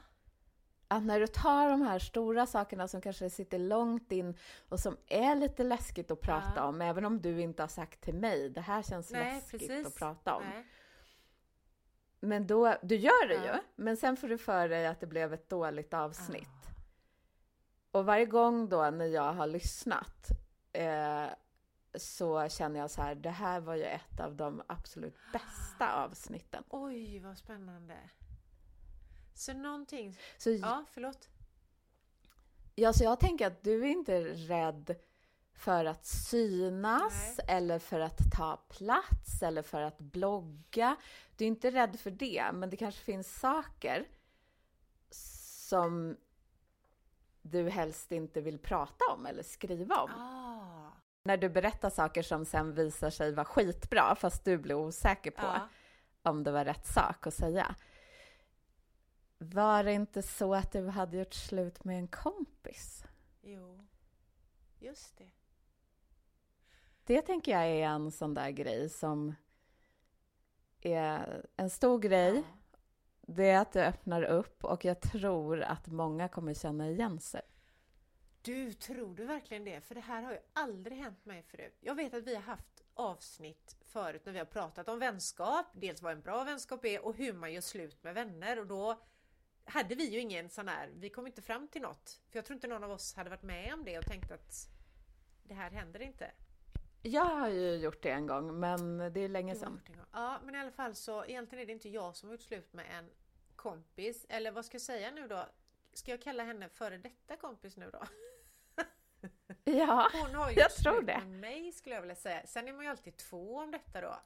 Att 0.89 1.03
när 1.03 1.21
du 1.21 1.27
tar 1.27 1.71
de 1.71 1.83
här 1.83 1.99
stora 1.99 2.47
sakerna 2.47 2.89
som 2.89 3.01
kanske 3.01 3.31
sitter 3.31 3.59
långt 3.59 4.13
in 4.13 4.37
och 4.69 4.81
som 4.81 4.97
är 5.07 5.35
lite 5.35 5.65
läskigt 5.65 6.11
att 6.11 6.21
prata 6.21 6.53
Ja. 6.57 6.65
om, 6.65 6.83
även 6.83 7.05
om 7.05 7.21
du 7.21 7.41
inte 7.41 7.63
har 7.63 7.69
sagt 7.69 8.01
till 8.01 8.15
mig, 8.15 8.49
det 8.51 8.61
här 8.61 8.83
känns 8.83 9.11
Nej, 9.11 9.35
läskigt 9.35 9.69
precis. 9.69 9.87
att 9.87 9.95
prata 9.95 10.35
om. 10.35 10.43
Nej. 10.55 10.67
Men 12.21 12.47
då, 12.47 12.75
du 12.83 12.97
gör 12.97 13.29
det 13.29 13.35
Ja. 13.35 13.55
ju, 13.55 13.61
men 13.77 13.97
sen 13.97 14.17
får 14.17 14.29
du 14.29 14.39
för 14.39 14.69
dig 14.69 14.87
att 14.87 15.01
det 15.01 15.07
blev 15.07 15.33
ett 15.35 15.49
dåligt 15.49 15.95
avsnitt. 15.95 16.49
Och 17.91 18.05
varje 18.05 18.27
gång 18.27 18.69
då 18.69 18.91
när 18.91 19.07
jag 19.07 19.33
har 19.33 19.47
lyssnat 19.47 20.29
eh, 20.73 21.25
så 21.95 22.49
känner 22.49 22.81
jag 22.81 22.91
så 22.91 23.03
här, 23.03 23.15
det 23.15 23.31
här 23.31 23.61
var 23.61 23.75
ju 23.75 23.85
ett 23.85 24.21
av 24.21 24.37
de 24.37 24.63
absolut 24.67 25.17
bästa 25.33 25.95
avsnitten. 26.05 26.65
Oj, 26.69 27.19
vad 27.19 27.39
spännande. 27.39 27.97
Så 29.35 29.53
någonting... 29.53 30.19
Så, 30.39 30.51
Ja, 30.51 30.85
förlåt. 30.91 31.29
ja, 32.75 32.93
så 32.93 33.05
jag 33.05 33.21
tänker 33.21 33.47
att 33.47 33.63
du 33.63 33.83
är 33.83 33.89
inte 33.89 34.21
rädd 34.25 34.97
för 35.55 35.85
att 35.85 36.07
synas 36.07 37.35
Nej. 37.39 37.57
eller 37.57 37.79
för 37.79 38.01
att 38.01 38.19
ta 38.37 38.57
plats 38.57 39.43
eller 39.43 39.63
för 39.63 39.81
att 39.83 39.99
blogga. 39.99 40.97
Du 41.37 41.45
är 41.45 41.49
inte 41.49 41.71
rädd 41.71 42.01
för 42.01 42.11
det, 42.11 42.51
men 42.53 42.71
det 42.71 42.77
kanske 42.77 43.01
finns 43.01 43.41
saker 43.41 44.09
som 45.11 46.17
du 47.43 47.69
helst 47.69 48.13
inte 48.13 48.41
vill 48.41 48.59
prata 48.59 49.05
om 49.15 49.27
eller 49.27 49.43
skriva 49.43 49.97
om. 49.97 50.11
Ah. 50.11 50.50
När 51.31 51.37
du 51.37 51.49
berättar 51.49 51.91
saker 51.91 52.23
som 52.23 52.45
sen 52.45 52.75
visar 52.75 53.11
sig 53.11 53.33
vara 53.33 53.45
skitbra, 53.45 54.15
fast 54.15 54.45
du 54.45 54.59
blir 54.59 54.75
osäker 54.75 55.31
på 55.31 55.47
Ja. 55.47 55.69
om 56.23 56.45
det 56.45 56.51
var 56.53 56.65
rätt 56.65 56.87
sak 56.87 57.27
att 57.27 57.35
säga. 57.35 57.75
Var 59.39 59.85
det 59.85 59.93
inte 59.93 60.23
så 60.23 60.55
att 60.55 60.73
du 60.73 60.87
hade 60.89 61.17
gjort 61.17 61.35
slut 61.35 61.85
med 61.85 61.99
en 61.99 62.09
kompis? 62.09 63.05
Jo, 63.41 63.87
just 64.79 65.17
det. 65.17 65.31
Det 67.05 67.23
tänker 67.23 67.53
jag 67.53 67.67
är 67.67 67.87
en 67.87 68.11
sån 68.11 68.35
där 68.35 68.51
grej 68.51 68.89
som 68.89 69.35
är 70.81 71.47
en 71.57 71.71
stor 71.71 71.99
grej. 71.99 72.35
Ja. 72.35 72.43
Det 73.21 73.51
är 73.51 73.61
att 73.61 73.73
du 73.73 73.81
öppnar 73.81 74.23
upp 74.23 74.65
och 74.65 74.85
jag 74.85 75.01
tror 75.01 75.61
att 75.63 75.87
många 75.87 76.29
kommer 76.29 76.55
känna 76.55 76.89
igen 76.91 77.21
sig. 77.21 77.43
Du, 78.43 78.73
tror 78.73 79.15
du 79.15 79.25
verkligen 79.25 79.65
det? 79.65 79.81
För 79.81 79.95
det 79.95 80.01
här 80.01 80.23
har 80.23 80.33
ju 80.33 80.39
aldrig 80.53 80.99
hänt 80.99 81.25
mig 81.25 81.43
förut. 81.43 81.77
Jag 81.81 81.95
vet 81.95 82.15
att 82.15 82.25
vi 82.25 82.35
har 82.35 82.43
haft 82.43 82.83
avsnitt 82.95 83.77
förut 83.85 84.23
när 84.25 84.33
vi 84.33 84.39
har 84.39 84.47
pratat 84.47 84.89
om 84.89 84.99
vänskap, 84.99 85.67
dels 85.73 86.03
vad 86.03 86.13
en 86.13 86.21
bra 86.21 86.45
vänskap 86.45 86.85
är 86.85 87.05
och 87.05 87.15
hur 87.15 87.33
man 87.33 87.53
gör 87.53 87.61
slut 87.61 88.03
med 88.03 88.15
vänner 88.15 88.59
och 88.59 88.67
då 88.67 89.03
hade 89.65 89.95
vi 89.95 90.05
ju 90.11 90.19
ingen 90.19 90.49
sån 90.49 90.69
här, 90.69 90.91
vi 90.95 91.11
kom 91.11 91.27
inte 91.27 91.43
fram 91.43 91.69
till 91.69 91.83
något. 91.83 92.21
För 92.31 92.39
jag 92.39 92.45
tror 92.45 92.55
inte 92.55 92.67
någon 92.67 92.85
av 92.85 92.91
oss 92.91 93.15
hade 93.15 93.31
varit 93.31 93.43
med 93.43 93.75
om 93.75 93.85
det 93.85 93.99
och 93.99 94.07
tänkt 94.07 94.33
att 94.33 94.69
det 95.43 95.55
här 95.55 95.71
händer 95.71 96.03
inte. 96.03 96.31
Jag 97.03 97.25
har 97.25 97.49
ju 97.49 97.75
gjort 97.75 98.03
det 98.03 98.11
en 98.11 98.27
gång, 98.27 98.61
men 98.61 98.99
det 98.99 99.21
är 99.21 99.29
länge 99.29 99.55
sedan. 99.55 99.81
Ja, 100.13 100.41
men 100.45 100.55
i 100.55 100.59
alla 100.59 100.71
fall 100.71 100.95
så 100.95 101.25
egentligen 101.25 101.63
är 101.63 101.67
det 101.67 101.73
inte 101.73 101.89
jag 101.89 102.17
som 102.17 102.29
har 102.29 102.35
gjort 102.35 102.43
slut 102.43 102.73
med 102.73 102.87
en 102.99 103.11
kompis. 103.57 104.27
Eller 104.29 104.51
vad 104.51 104.65
ska 104.65 104.75
jag 104.75 104.83
säga 104.83 105.11
nu 105.11 105.29
då? 105.29 105.47
Ska 105.93 106.11
jag 106.11 106.23
kalla 106.23 106.45
henne 106.45 106.69
före 106.69 106.99
detta 106.99 107.37
kompis 107.37 107.77
nu 107.77 107.91
då? 107.91 108.03
Ja, 109.79 110.11
Hon 110.13 110.35
har 110.35 110.51
Jag 110.51 110.59
gjort 110.59 110.77
tror 110.83 111.03
det. 111.03 111.23
med 111.27 111.41
mig 111.41 111.73
skulle 111.73 111.95
jag 111.95 112.03
vilja 112.03 112.17
säga. 112.17 112.47
Sen 112.47 112.69
är 112.69 112.73
man 112.73 112.85
ju 112.85 112.91
alltid 112.91 113.17
två 113.17 113.57
om 113.59 113.71
detta 113.71 114.01
då. 114.01 114.17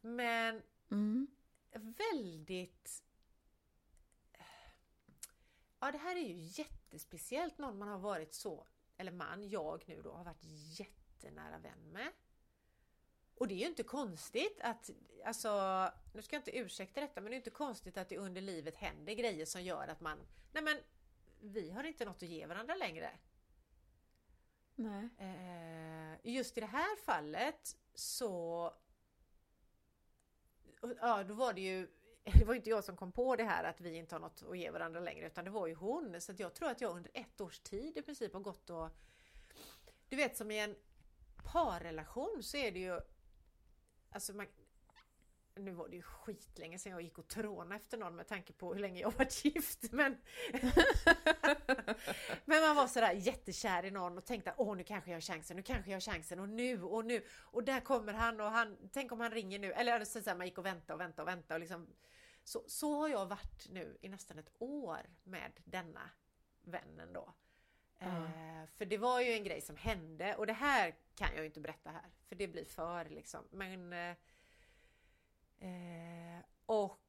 Men 0.00 0.62
mm. 0.90 1.26
väldigt... 1.72 3.02
Ja, 5.80 5.92
det 5.92 5.98
här 5.98 6.16
är 6.16 6.20
ju 6.20 6.62
jättespeciellt. 6.62 7.58
Någon 7.58 7.78
man 7.78 7.88
har 7.88 7.98
varit 7.98 8.34
så, 8.34 8.66
eller 8.96 9.12
man, 9.12 9.48
jag 9.48 9.84
nu 9.86 10.02
då, 10.02 10.12
har 10.12 10.24
varit 10.24 10.44
jättenära 10.78 11.58
vän 11.58 11.92
med. 11.92 12.08
Och 13.34 13.48
det 13.48 13.54
är 13.54 13.58
ju 13.58 13.66
inte 13.66 13.82
konstigt 13.82 14.60
att, 14.60 14.90
alltså, 15.24 15.50
nu 16.12 16.22
ska 16.22 16.36
jag 16.36 16.40
inte 16.40 16.58
ursäkta 16.58 17.00
detta, 17.00 17.20
men 17.20 17.30
det 17.30 17.34
är 17.34 17.38
inte 17.38 17.50
konstigt 17.50 17.96
att 17.96 18.08
det 18.08 18.18
under 18.18 18.40
livet 18.40 18.76
händer 18.76 19.12
grejer 19.14 19.46
som 19.46 19.62
gör 19.62 19.88
att 19.88 20.00
man, 20.00 20.18
nej 20.52 20.62
men, 20.62 20.78
vi 21.40 21.70
har 21.70 21.84
inte 21.84 22.04
något 22.04 22.22
att 22.22 22.28
ge 22.28 22.46
varandra 22.46 22.74
längre. 22.74 23.10
Nej. 24.76 25.08
Eh, 25.18 26.32
just 26.32 26.58
i 26.58 26.60
det 26.60 26.66
här 26.66 26.96
fallet 26.96 27.76
så... 27.94 28.72
Ja, 31.00 31.24
då 31.24 31.34
var 31.34 31.52
det 31.52 31.60
ju... 31.60 31.88
Det 32.38 32.44
var 32.44 32.54
inte 32.54 32.70
jag 32.70 32.84
som 32.84 32.96
kom 32.96 33.12
på 33.12 33.36
det 33.36 33.44
här 33.44 33.64
att 33.64 33.80
vi 33.80 33.96
inte 33.96 34.14
har 34.14 34.20
något 34.20 34.42
att 34.50 34.58
ge 34.58 34.70
varandra 34.70 35.00
längre 35.00 35.26
utan 35.26 35.44
det 35.44 35.50
var 35.50 35.66
ju 35.66 35.74
hon. 35.74 36.20
Så 36.20 36.32
att 36.32 36.40
jag 36.40 36.54
tror 36.54 36.70
att 36.70 36.80
jag 36.80 36.96
under 36.96 37.10
ett 37.14 37.40
års 37.40 37.58
tid 37.58 37.96
i 37.96 38.02
princip 38.02 38.32
har 38.32 38.40
gått 38.40 38.70
och... 38.70 38.88
Du 40.08 40.16
vet 40.16 40.36
som 40.36 40.50
i 40.50 40.58
en 40.58 40.76
parrelation 41.52 42.42
så 42.42 42.56
är 42.56 42.72
det 42.72 42.78
ju... 42.78 43.00
Alltså 44.10 44.32
man, 44.32 44.46
nu 45.56 45.72
var 45.72 45.88
det 45.88 45.96
ju 45.96 46.02
skitlänge 46.02 46.78
sedan 46.78 46.92
jag 46.92 47.02
gick 47.02 47.18
och 47.18 47.28
trånade 47.28 47.76
efter 47.76 47.98
någon 47.98 48.16
med 48.16 48.26
tanke 48.26 48.52
på 48.52 48.74
hur 48.74 48.80
länge 48.80 49.00
jag 49.00 49.10
varit 49.10 49.44
gift. 49.44 49.92
Men, 49.92 50.16
men 52.44 52.62
man 52.62 52.76
var 52.76 52.86
sådär 52.86 53.12
jättekär 53.12 53.84
i 53.84 53.90
någon 53.90 54.18
och 54.18 54.24
tänkte 54.24 54.54
åh 54.56 54.76
nu 54.76 54.84
kanske 54.84 55.10
jag 55.10 55.16
har 55.16 55.20
chansen, 55.20 55.56
nu 55.56 55.62
kanske 55.62 55.90
jag 55.90 55.96
har 55.96 56.00
chansen 56.00 56.38
och 56.38 56.48
nu 56.48 56.82
och 56.82 57.04
nu 57.04 57.24
och 57.40 57.64
där 57.64 57.80
kommer 57.80 58.12
han 58.12 58.40
och 58.40 58.50
han, 58.50 58.76
tänk 58.92 59.12
om 59.12 59.20
han 59.20 59.30
ringer 59.30 59.58
nu. 59.58 59.72
Eller 59.72 60.04
så, 60.04 60.22
så 60.22 60.30
här, 60.30 60.36
man 60.36 60.46
gick 60.46 60.58
och 60.58 60.66
väntade 60.66 60.94
och 60.94 61.00
väntade 61.00 61.22
och 61.22 61.28
väntade 61.28 61.54
och 61.54 61.60
liksom 61.60 61.86
så, 62.44 62.64
så 62.66 63.00
har 63.00 63.08
jag 63.08 63.26
varit 63.26 63.68
nu 63.70 63.98
i 64.00 64.08
nästan 64.08 64.38
ett 64.38 64.52
år 64.58 65.06
med 65.24 65.52
denna 65.64 66.10
vännen 66.62 67.12
då. 67.12 67.32
Ja. 67.98 68.06
Eh, 68.06 68.66
för 68.76 68.84
det 68.84 68.98
var 68.98 69.20
ju 69.20 69.32
en 69.32 69.44
grej 69.44 69.60
som 69.60 69.76
hände 69.76 70.34
och 70.34 70.46
det 70.46 70.52
här 70.52 70.94
kan 71.14 71.28
jag 71.30 71.40
ju 71.40 71.46
inte 71.46 71.60
berätta 71.60 71.90
här 71.90 72.10
för 72.28 72.36
det 72.36 72.48
blir 72.48 72.64
för 72.64 73.04
liksom. 73.04 73.40
Men 73.50 73.92
eh, 73.92 74.16
Eh, 75.58 76.44
och, 76.66 77.00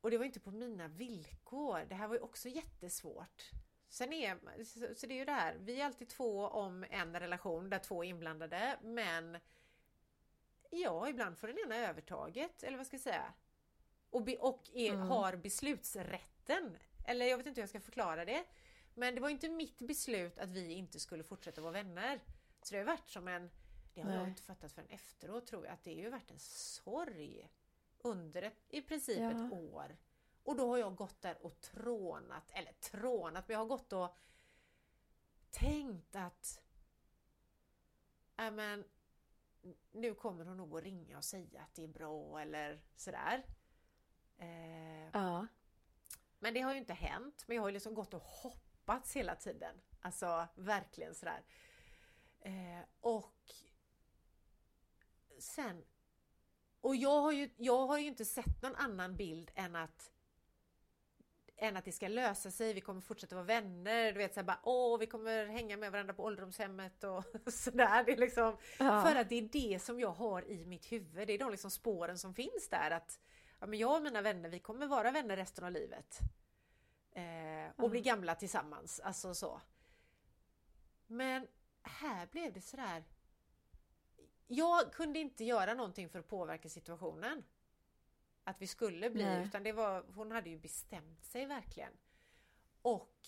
och 0.00 0.10
det 0.10 0.18
var 0.18 0.24
inte 0.24 0.40
på 0.40 0.50
mina 0.50 0.88
villkor. 0.88 1.84
Det 1.88 1.94
här 1.94 2.08
var 2.08 2.14
ju 2.14 2.20
också 2.20 2.48
jättesvårt. 2.48 3.50
Sen 3.88 4.12
är, 4.12 4.64
så, 4.64 4.94
så 4.94 5.06
det 5.06 5.14
är 5.14 5.18
ju 5.18 5.24
det 5.24 5.32
här, 5.32 5.56
vi 5.60 5.80
är 5.80 5.84
alltid 5.86 6.08
två 6.08 6.46
om 6.48 6.84
en 6.90 7.20
relation 7.20 7.70
där 7.70 7.78
två 7.78 8.04
är 8.04 8.08
inblandade 8.08 8.78
men 8.82 9.38
ja, 10.70 11.08
ibland 11.08 11.38
får 11.38 11.46
den 11.48 11.58
ena 11.58 11.76
övertaget, 11.76 12.62
eller 12.62 12.76
vad 12.76 12.86
ska 12.86 12.94
jag 12.94 13.00
säga? 13.02 13.32
Och, 14.10 14.22
be, 14.24 14.36
och 14.36 14.70
är, 14.74 14.92
Mm. 14.92 15.08
har 15.08 15.36
beslutsrätten. 15.36 16.78
Eller 17.06 17.26
jag 17.26 17.36
vet 17.36 17.46
inte 17.46 17.58
hur 17.60 17.62
jag 17.62 17.68
ska 17.68 17.80
förklara 17.80 18.24
det. 18.24 18.44
Men 18.94 19.14
det 19.14 19.20
var 19.20 19.28
inte 19.28 19.48
mitt 19.48 19.78
beslut 19.78 20.38
att 20.38 20.50
vi 20.50 20.72
inte 20.72 21.00
skulle 21.00 21.24
fortsätta 21.24 21.60
vara 21.60 21.72
vänner. 21.72 22.20
Så 22.62 22.74
det 22.74 22.78
har 22.78 22.86
varit 22.86 23.08
som 23.10 23.28
en 23.28 23.50
det 23.96 24.02
har 24.02 24.10
jag 24.12 24.20
Nej. 24.20 24.28
inte 24.28 24.42
fattat 24.42 24.72
förrän 24.72 24.88
efteråt 24.88 25.46
tror 25.46 25.64
jag, 25.66 25.72
att 25.74 25.84
det 25.84 25.94
har 25.94 26.00
ju 26.00 26.10
varit 26.10 26.30
en 26.30 26.38
sorg 26.38 27.48
under 27.98 28.42
ett, 28.42 28.64
i 28.68 28.82
princip 28.82 29.18
Ja. 29.18 29.30
ett 29.30 29.52
år. 29.52 29.96
Och 30.44 30.56
då 30.56 30.68
har 30.68 30.78
jag 30.78 30.96
gått 30.96 31.22
där 31.22 31.44
och 31.46 31.60
trånat, 31.60 32.50
eller 32.50 32.72
trånat, 32.72 33.48
men 33.48 33.52
jag 33.54 33.58
har 33.58 33.66
gått 33.66 33.92
och 33.92 34.16
tänkt 35.50 36.16
att 36.16 36.62
äh, 38.36 38.50
men, 38.50 38.84
nu 39.92 40.14
kommer 40.14 40.44
hon 40.44 40.56
nog 40.56 40.76
att 40.78 40.84
ringa 40.84 41.16
och 41.16 41.24
säga 41.24 41.62
att 41.62 41.74
det 41.74 41.84
är 41.84 41.88
bra 41.88 42.40
eller 42.40 42.80
sådär. 42.96 43.46
Eh, 44.38 45.08
Ja. 45.12 45.46
men 46.38 46.54
det 46.54 46.60
har 46.60 46.72
ju 46.72 46.78
inte 46.78 46.94
hänt. 46.94 47.44
Men 47.46 47.54
jag 47.56 47.62
har 47.62 47.68
ju 47.68 47.72
liksom 47.74 47.94
gått 47.94 48.14
och 48.14 48.22
hoppats 48.22 49.16
hela 49.16 49.36
tiden. 49.36 49.80
Alltså 50.00 50.46
verkligen 50.54 51.14
sådär. 51.14 51.44
Eh, 52.40 52.80
och 53.00 53.52
sen 55.38 55.84
och 56.80 56.96
jag 56.96 57.20
har, 57.20 57.32
ju, 57.32 57.50
jag 57.56 57.86
har 57.86 57.98
ju 57.98 58.06
inte 58.06 58.24
sett 58.24 58.62
någon 58.62 58.76
annan 58.76 59.16
bild 59.16 59.50
än 59.54 59.76
att 59.76 60.12
än 61.58 61.76
att 61.76 61.84
det 61.84 61.92
ska 61.92 62.08
lösa 62.08 62.50
sig, 62.50 62.74
vi 62.74 62.80
kommer 62.80 63.00
fortsätta 63.00 63.34
vara 63.34 63.44
vänner, 63.44 64.12
du 64.12 64.18
vet 64.18 64.34
såhär 64.34 64.44
bara 64.44 64.60
åh 64.62 64.98
vi 64.98 65.06
kommer 65.06 65.46
hänga 65.46 65.76
med 65.76 65.92
varandra 65.92 66.14
på 66.14 66.24
ålderdomshemmet 66.24 67.04
och 67.04 67.24
sådär. 67.52 68.04
Det 68.04 68.12
är 68.12 68.16
liksom, 68.16 68.56
ja. 68.78 69.02
För 69.02 69.16
att 69.16 69.28
det 69.28 69.34
är 69.34 69.42
det 69.42 69.82
som 69.82 70.00
jag 70.00 70.12
har 70.12 70.50
i 70.50 70.64
mitt 70.64 70.92
huvud, 70.92 71.26
det 71.26 71.32
är 71.32 71.38
de 71.38 71.50
liksom 71.50 71.70
spåren 71.70 72.18
som 72.18 72.34
finns 72.34 72.68
där 72.70 72.90
att 72.90 73.20
ja, 73.60 73.66
men 73.66 73.78
jag 73.78 73.96
och 73.96 74.02
mina 74.02 74.22
vänner, 74.22 74.48
vi 74.48 74.58
kommer 74.58 74.86
vara 74.86 75.10
vänner 75.10 75.36
resten 75.36 75.64
av 75.64 75.72
livet. 75.72 76.18
Eh, 77.12 77.70
och 77.76 77.84
ja. 77.84 77.88
bli 77.88 78.00
gamla 78.00 78.34
tillsammans, 78.34 79.00
alltså 79.00 79.34
så. 79.34 79.60
Men 81.06 81.46
här 81.82 82.26
blev 82.26 82.52
det 82.52 82.60
sådär 82.60 83.04
jag 84.46 84.92
kunde 84.92 85.18
inte 85.18 85.44
göra 85.44 85.74
någonting 85.74 86.08
för 86.08 86.18
att 86.18 86.28
påverka 86.28 86.68
situationen. 86.68 87.44
Att 88.44 88.62
vi 88.62 88.66
skulle 88.66 89.10
bli, 89.10 89.24
Nej. 89.24 89.46
utan 89.46 89.62
det 89.62 89.72
var, 89.72 90.04
hon 90.14 90.30
hade 90.30 90.50
ju 90.50 90.58
bestämt 90.58 91.24
sig 91.24 91.46
verkligen. 91.46 91.92
Och 92.82 93.26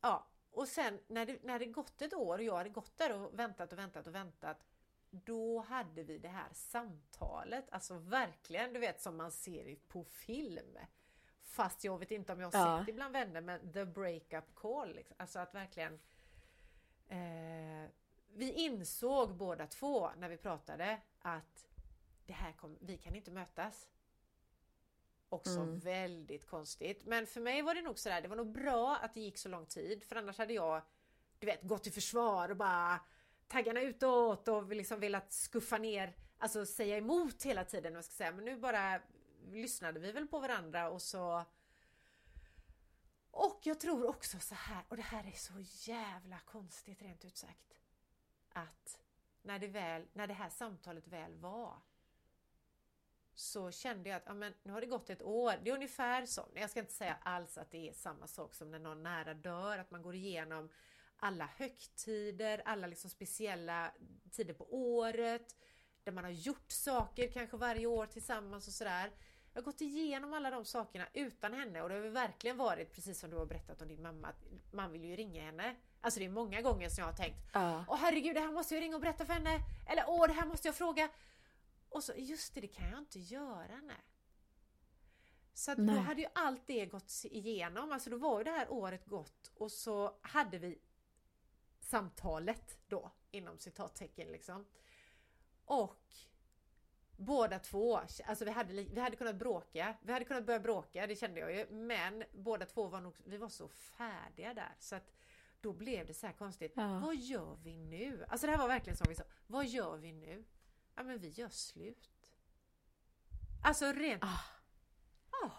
Ja, 0.00 0.26
och 0.50 0.68
sen 0.68 1.00
när 1.06 1.26
det, 1.26 1.42
när 1.42 1.58
det 1.58 1.66
gått 1.66 2.02
ett 2.02 2.14
år 2.14 2.38
och 2.38 2.44
jag 2.44 2.56
hade 2.56 2.70
gått 2.70 2.98
där 2.98 3.12
och 3.12 3.38
väntat 3.38 3.72
och 3.72 3.78
väntat 3.78 4.06
och 4.06 4.14
väntat 4.14 4.66
då 5.10 5.60
hade 5.60 6.02
vi 6.02 6.18
det 6.18 6.28
här 6.28 6.48
samtalet, 6.52 7.64
alltså 7.70 7.94
verkligen 7.94 8.72
du 8.72 8.78
vet 8.78 9.00
som 9.00 9.16
man 9.16 9.32
ser 9.32 9.76
på 9.88 10.04
film. 10.04 10.78
Fast 11.42 11.84
jag 11.84 11.98
vet 11.98 12.10
inte 12.10 12.32
om 12.32 12.40
jag 12.40 12.50
har 12.50 12.58
ja. 12.58 12.78
sett 12.78 12.86
det 12.86 12.92
bland 12.92 13.12
vänner 13.12 13.40
men 13.40 13.72
the 13.72 13.84
breakup 13.84 14.54
call. 14.54 14.94
Liksom. 14.94 15.16
Alltså 15.18 15.38
att 15.38 15.54
verkligen 15.54 16.00
eh, 17.08 17.90
Vi 18.38 18.52
insåg 18.52 19.36
båda 19.36 19.66
två 19.66 20.10
när 20.16 20.28
vi 20.28 20.36
pratade 20.36 21.00
att 21.18 21.68
det 22.26 22.32
här 22.32 22.52
kom, 22.52 22.78
vi 22.80 22.98
kan 22.98 23.14
inte 23.14 23.30
mötas. 23.30 23.88
Också 25.28 25.60
mm. 25.60 25.78
väldigt 25.78 26.46
konstigt. 26.46 27.06
Men 27.06 27.26
för 27.26 27.40
mig 27.40 27.62
var 27.62 27.74
det 27.74 27.82
nog 27.82 27.98
sådär, 27.98 28.22
det 28.22 28.28
var 28.28 28.36
nog 28.36 28.52
bra 28.52 28.96
att 28.96 29.14
det 29.14 29.20
gick 29.20 29.38
så 29.38 29.48
lång 29.48 29.66
tid 29.66 30.04
för 30.04 30.16
annars 30.16 30.38
hade 30.38 30.52
jag 30.52 30.82
du 31.38 31.46
vet, 31.46 31.62
gått 31.62 31.86
i 31.86 31.90
försvar 31.90 32.48
och 32.48 32.56
bara 32.56 33.00
taggarna 33.48 33.80
utåt 33.80 34.48
och 34.48 34.68
liksom 34.68 35.00
velat 35.00 35.32
skuffa 35.32 35.78
ner, 35.78 36.16
alltså 36.38 36.66
säga 36.66 36.96
emot 36.96 37.42
hela 37.42 37.64
tiden. 37.64 37.94
Jag 37.94 38.04
ska 38.04 38.12
säga. 38.12 38.32
Men 38.32 38.44
nu 38.44 38.56
bara 38.56 39.00
lyssnade 39.52 40.00
vi 40.00 40.12
väl 40.12 40.28
på 40.28 40.38
varandra 40.38 40.90
och 40.90 41.02
så 41.02 41.44
och 43.30 43.60
jag 43.62 43.80
tror 43.80 44.06
också 44.06 44.38
så 44.40 44.54
här, 44.54 44.84
och 44.88 44.96
det 44.96 45.02
här 45.02 45.26
är 45.26 45.36
så 45.36 45.90
jävla 45.90 46.38
konstigt 46.38 47.02
rent 47.02 47.24
ut 47.24 47.36
sagt. 47.36 47.68
Att 48.58 48.98
när 49.42 49.58
det, 49.58 49.66
väl, 49.66 50.06
när 50.12 50.26
det 50.26 50.34
här 50.34 50.48
samtalet 50.48 51.08
väl 51.08 51.34
var 51.34 51.82
så 53.34 53.70
kände 53.70 54.08
jag 54.08 54.16
att 54.16 54.22
ja, 54.26 54.34
men, 54.34 54.54
nu 54.62 54.72
har 54.72 54.80
det 54.80 54.86
gått 54.86 55.10
ett 55.10 55.22
år. 55.22 55.54
Det 55.62 55.70
är 55.70 55.74
ungefär 55.74 56.26
som, 56.26 56.44
jag 56.54 56.70
ska 56.70 56.80
inte 56.80 56.92
säga 56.92 57.16
alls 57.22 57.58
att 57.58 57.70
det 57.70 57.88
är 57.88 57.92
samma 57.92 58.26
sak 58.26 58.54
som 58.54 58.70
när 58.70 58.78
någon 58.78 59.02
nära 59.02 59.34
dör, 59.34 59.78
att 59.78 59.90
man 59.90 60.02
går 60.02 60.14
igenom 60.14 60.68
alla 61.16 61.46
högtider, 61.46 62.62
alla 62.64 62.86
liksom 62.86 63.10
speciella 63.10 63.92
tider 64.30 64.54
på 64.54 64.74
året, 64.74 65.56
där 66.04 66.12
man 66.12 66.24
har 66.24 66.30
gjort 66.30 66.72
saker 66.72 67.30
kanske 67.30 67.56
varje 67.56 67.86
år 67.86 68.06
tillsammans 68.06 68.68
och 68.68 68.74
sådär. 68.74 69.10
Jag 69.52 69.60
har 69.60 69.64
gått 69.64 69.80
igenom 69.80 70.32
alla 70.32 70.50
de 70.50 70.64
sakerna 70.64 71.08
utan 71.12 71.54
henne 71.54 71.82
och 71.82 71.88
det 71.88 71.94
har 71.94 72.02
verkligen 72.02 72.56
varit 72.56 72.92
precis 72.92 73.20
som 73.20 73.30
du 73.30 73.36
har 73.36 73.46
berättat 73.46 73.82
om 73.82 73.88
din 73.88 74.02
mamma, 74.02 74.28
att 74.28 74.44
man 74.72 74.92
vill 74.92 75.04
ju 75.04 75.16
ringa 75.16 75.42
henne. 75.42 75.76
Alltså 76.00 76.20
det 76.20 76.26
är 76.26 76.30
många 76.30 76.62
gånger 76.62 76.88
som 76.88 77.02
jag 77.02 77.08
har 77.08 77.16
tänkt 77.16 77.50
Åh 77.54 77.80
uh. 77.80 77.94
herregud, 77.94 78.34
det 78.34 78.40
här 78.40 78.52
måste 78.52 78.74
jag 78.74 78.82
ringa 78.82 78.94
och 78.94 79.00
berätta 79.00 79.26
för 79.26 79.32
henne. 79.32 79.60
Eller 79.86 80.04
åh, 80.06 80.26
det 80.26 80.32
här 80.32 80.46
måste 80.46 80.68
jag 80.68 80.74
fråga. 80.74 81.08
Och 81.88 82.04
så, 82.04 82.12
just 82.16 82.54
det, 82.54 82.60
det 82.60 82.68
kan 82.68 82.90
jag 82.90 82.98
inte 82.98 83.18
göra, 83.18 83.80
nej. 83.82 83.96
Så 85.54 85.72
att 85.72 85.78
då 85.78 85.92
hade 85.92 86.20
ju 86.20 86.28
allt 86.34 86.66
det 86.66 86.86
gått 86.86 87.12
igenom, 87.24 87.92
alltså 87.92 88.10
då 88.10 88.16
var 88.16 88.38
ju 88.38 88.44
det 88.44 88.50
här 88.50 88.72
året 88.72 89.06
gått 89.06 89.50
och 89.54 89.72
så 89.72 90.18
hade 90.22 90.58
vi 90.58 90.78
samtalet 91.80 92.78
då, 92.88 93.10
inom 93.30 93.58
citattecken 93.58 94.28
liksom. 94.28 94.66
Och 95.64 96.12
båda 97.16 97.58
två, 97.58 97.96
alltså 97.96 98.44
vi 98.44 98.50
hade, 98.50 98.72
vi 98.72 99.00
hade 99.00 99.16
kunnat 99.16 99.36
bråka, 99.36 99.94
vi 100.02 100.12
hade 100.12 100.24
kunnat 100.24 100.46
börja 100.46 100.60
bråka, 100.60 101.06
det 101.06 101.16
kände 101.16 101.40
jag 101.40 101.54
ju, 101.54 101.66
men 101.70 102.24
båda 102.32 102.66
två 102.66 102.86
var 102.86 103.00
nog, 103.00 103.16
vi 103.24 103.36
var 103.36 103.48
så 103.48 103.68
färdiga 103.68 104.54
där 104.54 104.74
så 104.78 104.96
att 104.96 105.12
då 105.60 105.72
blev 105.72 106.06
det 106.06 106.14
så 106.14 106.26
här 106.26 106.32
konstigt. 106.32 106.72
Ja. 106.76 106.98
Vad 106.98 107.16
gör 107.16 107.56
vi 107.62 107.76
nu? 107.76 108.24
Alltså 108.28 108.46
det 108.46 108.50
här 108.50 108.58
var 108.58 108.68
verkligen 108.68 108.96
som 108.96 109.06
vi 109.08 109.14
sa, 109.14 109.22
vad 109.46 109.66
gör 109.66 109.96
vi 109.96 110.12
nu? 110.12 110.44
Ja 110.94 111.02
men 111.02 111.18
vi 111.18 111.28
gör 111.28 111.48
slut. 111.48 112.10
Alltså 113.64 113.92
rent... 113.92 114.24
Ah. 114.24 114.40
Ah. 115.30 115.50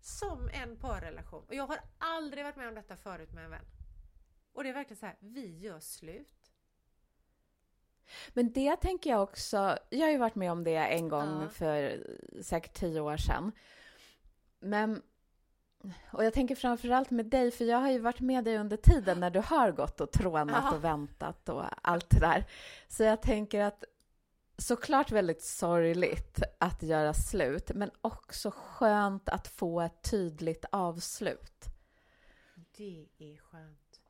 Som 0.00 0.48
en 0.52 0.76
parrelation. 0.76 1.44
Och 1.44 1.54
jag 1.54 1.66
har 1.66 1.80
aldrig 1.98 2.44
varit 2.44 2.56
med 2.56 2.68
om 2.68 2.74
detta 2.74 2.96
förut 2.96 3.32
med 3.32 3.44
en 3.44 3.50
vän. 3.50 3.64
Och 4.52 4.62
det 4.62 4.68
är 4.68 4.74
verkligen 4.74 4.98
så 4.98 5.06
här, 5.06 5.16
vi 5.20 5.58
gör 5.58 5.80
slut. 5.80 6.52
Men 8.28 8.52
det 8.52 8.76
tänker 8.76 9.10
jag 9.10 9.22
också, 9.22 9.78
jag 9.90 10.06
har 10.06 10.10
ju 10.10 10.18
varit 10.18 10.34
med 10.34 10.52
om 10.52 10.64
det 10.64 10.76
en 10.76 11.08
gång 11.08 11.42
ja. 11.42 11.48
för 11.48 12.06
säkert 12.42 12.72
tio 12.72 13.00
år 13.00 13.16
sedan. 13.16 13.52
Men, 14.58 15.02
och 16.12 16.24
jag 16.24 16.32
tänker 16.34 16.54
framförallt 16.54 17.10
med 17.10 17.26
dig, 17.26 17.50
för 17.50 17.64
jag 17.64 17.78
har 17.78 17.90
ju 17.90 17.98
varit 17.98 18.20
med 18.20 18.44
dig 18.44 18.58
under 18.58 18.76
tiden 18.76 19.20
när 19.20 19.30
du 19.30 19.40
har 19.40 19.72
gått 19.72 20.00
och 20.00 20.10
trånat 20.10 20.64
ja. 20.64 20.76
och 20.76 20.84
väntat 20.84 21.48
och 21.48 21.64
allt 21.82 22.10
det 22.10 22.20
där. 22.20 22.44
Så 22.88 23.02
jag 23.02 23.22
tänker 23.22 23.60
att 23.60 23.84
såklart 24.58 25.12
väldigt 25.12 25.42
sorgligt 25.42 26.42
att 26.60 26.82
göra 26.82 27.14
slut, 27.14 27.70
men 27.74 27.90
också 28.00 28.50
skönt 28.54 29.28
att 29.28 29.48
få 29.48 29.80
ett 29.80 30.10
tydligt 30.10 30.64
avslut. 30.72 31.64
Det 32.76 33.08
är 33.18 33.36
skönt. 33.36 34.00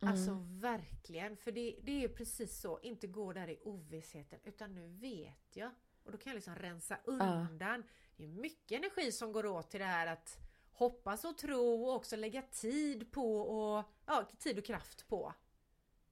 Alltså 0.00 0.30
mm. 0.30 0.60
verkligen, 0.60 1.36
för 1.36 1.52
det, 1.52 1.76
det 1.82 2.04
är 2.04 2.08
precis 2.08 2.60
så, 2.60 2.80
inte 2.82 3.06
gå 3.06 3.32
där 3.32 3.48
i 3.48 3.58
ovissheten 3.64 4.38
utan 4.44 4.74
nu 4.74 4.88
vet 4.88 5.56
jag. 5.56 5.70
Och 6.04 6.12
då 6.12 6.18
kan 6.18 6.30
jag 6.30 6.34
liksom 6.34 6.54
rensa 6.54 6.98
undan. 7.04 7.80
Uh. 7.80 7.86
Det 8.20 8.26
är 8.26 8.28
mycket 8.28 8.78
energi 8.78 9.12
som 9.12 9.32
går 9.32 9.46
åt 9.46 9.70
till 9.70 9.80
det 9.80 9.86
här 9.86 10.06
att 10.06 10.38
hoppas 10.72 11.24
och 11.24 11.38
tro 11.38 11.84
och 11.84 11.94
också 11.94 12.16
lägga 12.16 12.42
tid 12.42 13.12
på 13.12 13.40
och 13.40 13.84
ja, 14.06 14.28
tid 14.38 14.58
och 14.58 14.64
kraft 14.64 15.08
på. 15.08 15.34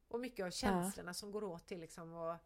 Och 0.08 0.20
mycket 0.20 0.46
av 0.46 0.50
känslorna 0.50 1.10
uh. 1.10 1.14
som 1.14 1.32
går 1.32 1.44
åt 1.44 1.66
till 1.66 1.80
liksom 1.80 2.14
att 2.14 2.42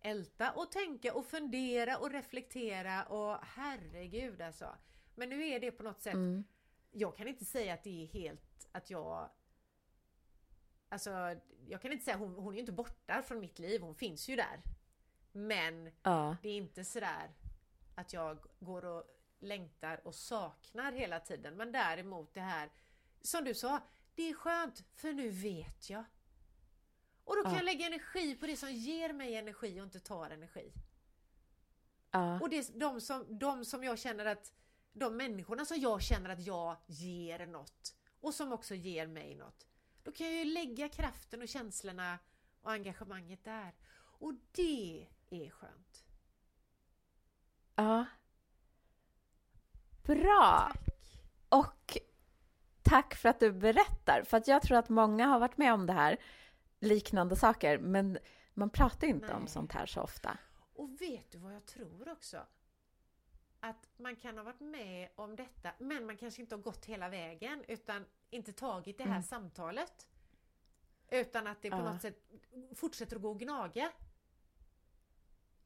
älta 0.00 0.52
och 0.52 0.72
tänka 0.72 1.14
och 1.14 1.26
fundera 1.26 1.98
och 1.98 2.10
reflektera 2.10 3.04
och 3.04 3.38
herregud 3.42 4.40
alltså. 4.40 4.76
Men 5.14 5.28
nu 5.28 5.48
är 5.48 5.60
det 5.60 5.70
på 5.70 5.82
något 5.82 6.00
sätt, 6.00 6.14
mm. 6.14 6.44
jag 6.90 7.16
kan 7.16 7.28
inte 7.28 7.44
säga 7.44 7.74
att 7.74 7.84
det 7.84 8.02
är 8.02 8.06
helt 8.06 8.68
att 8.72 8.90
jag 8.90 9.30
Alltså, 10.88 11.10
jag 11.68 11.82
kan 11.82 11.92
inte 11.92 12.04
säga, 12.04 12.16
hon, 12.16 12.34
hon 12.34 12.52
är 12.52 12.56
ju 12.56 12.60
inte 12.60 12.72
borta 12.72 13.22
från 13.22 13.40
mitt 13.40 13.58
liv, 13.58 13.80
hon 13.80 13.94
finns 13.94 14.28
ju 14.28 14.36
där. 14.36 14.62
Men 15.32 15.90
ja. 16.02 16.36
det 16.42 16.48
är 16.48 16.56
inte 16.56 16.84
sådär 16.84 17.34
att 17.96 18.12
jag 18.12 18.38
går 18.60 18.84
och 18.84 19.04
längtar 19.38 20.06
och 20.06 20.14
saknar 20.14 20.92
hela 20.92 21.20
tiden. 21.20 21.56
Men 21.56 21.72
däremot 21.72 22.34
det 22.34 22.40
här, 22.40 22.70
som 23.22 23.44
du 23.44 23.54
sa, 23.54 23.80
det 24.14 24.30
är 24.30 24.34
skönt 24.34 24.84
för 24.94 25.12
nu 25.12 25.30
vet 25.30 25.90
jag. 25.90 26.04
Och 27.24 27.36
då 27.36 27.42
kan 27.42 27.52
ja. 27.52 27.58
jag 27.58 27.64
lägga 27.64 27.86
energi 27.86 28.34
på 28.34 28.46
det 28.46 28.56
som 28.56 28.72
ger 28.72 29.12
mig 29.12 29.36
energi 29.36 29.80
och 29.80 29.84
inte 29.84 30.00
tar 30.00 30.30
energi. 30.30 30.72
Ja. 32.10 32.40
Och 32.40 32.50
det 32.50 32.58
är 32.58 32.78
de 32.78 33.00
som, 33.00 33.38
de 33.38 33.64
som 33.64 33.84
jag 33.84 33.98
känner 33.98 34.26
att, 34.26 34.52
de 34.92 35.16
människorna 35.16 35.64
som 35.64 35.76
jag 35.80 36.02
känner 36.02 36.30
att 36.30 36.46
jag 36.46 36.76
ger 36.86 37.46
något 37.46 37.94
och 38.20 38.34
som 38.34 38.52
också 38.52 38.74
ger 38.74 39.06
mig 39.06 39.34
något. 39.34 39.66
Då 40.02 40.12
kan 40.12 40.26
jag 40.26 40.36
ju 40.36 40.44
lägga 40.44 40.88
kraften 40.88 41.42
och 41.42 41.48
känslorna 41.48 42.18
och 42.60 42.72
engagemanget 42.72 43.44
där. 43.44 43.74
Och 44.18 44.34
det 44.52 45.06
är 45.30 45.50
skönt. 45.50 46.05
Ja. 47.76 48.04
Bra! 50.02 50.70
Tack. 50.72 50.86
Och 51.48 51.98
tack 52.82 53.14
för 53.14 53.28
att 53.28 53.40
du 53.40 53.52
berättar, 53.52 54.22
för 54.22 54.36
att 54.36 54.48
jag 54.48 54.62
tror 54.62 54.78
att 54.78 54.88
många 54.88 55.26
har 55.26 55.38
varit 55.38 55.58
med 55.58 55.74
om 55.74 55.86
det 55.86 55.92
här, 55.92 56.16
liknande 56.80 57.36
saker, 57.36 57.78
men 57.78 58.18
man 58.54 58.70
pratar 58.70 59.06
inte 59.06 59.26
Nej. 59.26 59.36
om 59.36 59.46
sånt 59.46 59.72
här 59.72 59.86
så 59.86 60.00
ofta. 60.00 60.38
Och 60.74 61.00
vet 61.00 61.30
du 61.30 61.38
vad 61.38 61.54
jag 61.54 61.66
tror 61.66 62.08
också? 62.08 62.46
Att 63.60 63.88
man 63.96 64.16
kan 64.16 64.36
ha 64.36 64.44
varit 64.44 64.60
med 64.60 65.08
om 65.14 65.36
detta, 65.36 65.70
men 65.78 66.06
man 66.06 66.16
kanske 66.16 66.42
inte 66.42 66.54
har 66.54 66.62
gått 66.62 66.84
hela 66.84 67.08
vägen 67.08 67.64
utan 67.68 68.04
inte 68.30 68.52
tagit 68.52 68.98
det 68.98 69.04
här 69.04 69.10
mm. 69.10 69.22
samtalet. 69.22 70.08
Utan 71.10 71.46
att 71.46 71.62
det 71.62 71.70
på 71.70 71.76
ja. 71.76 71.92
något 71.92 72.02
sätt 72.02 72.30
fortsätter 72.74 73.16
att 73.16 73.22
gå 73.22 73.30
och 73.30 73.40
gnaga. 73.40 73.92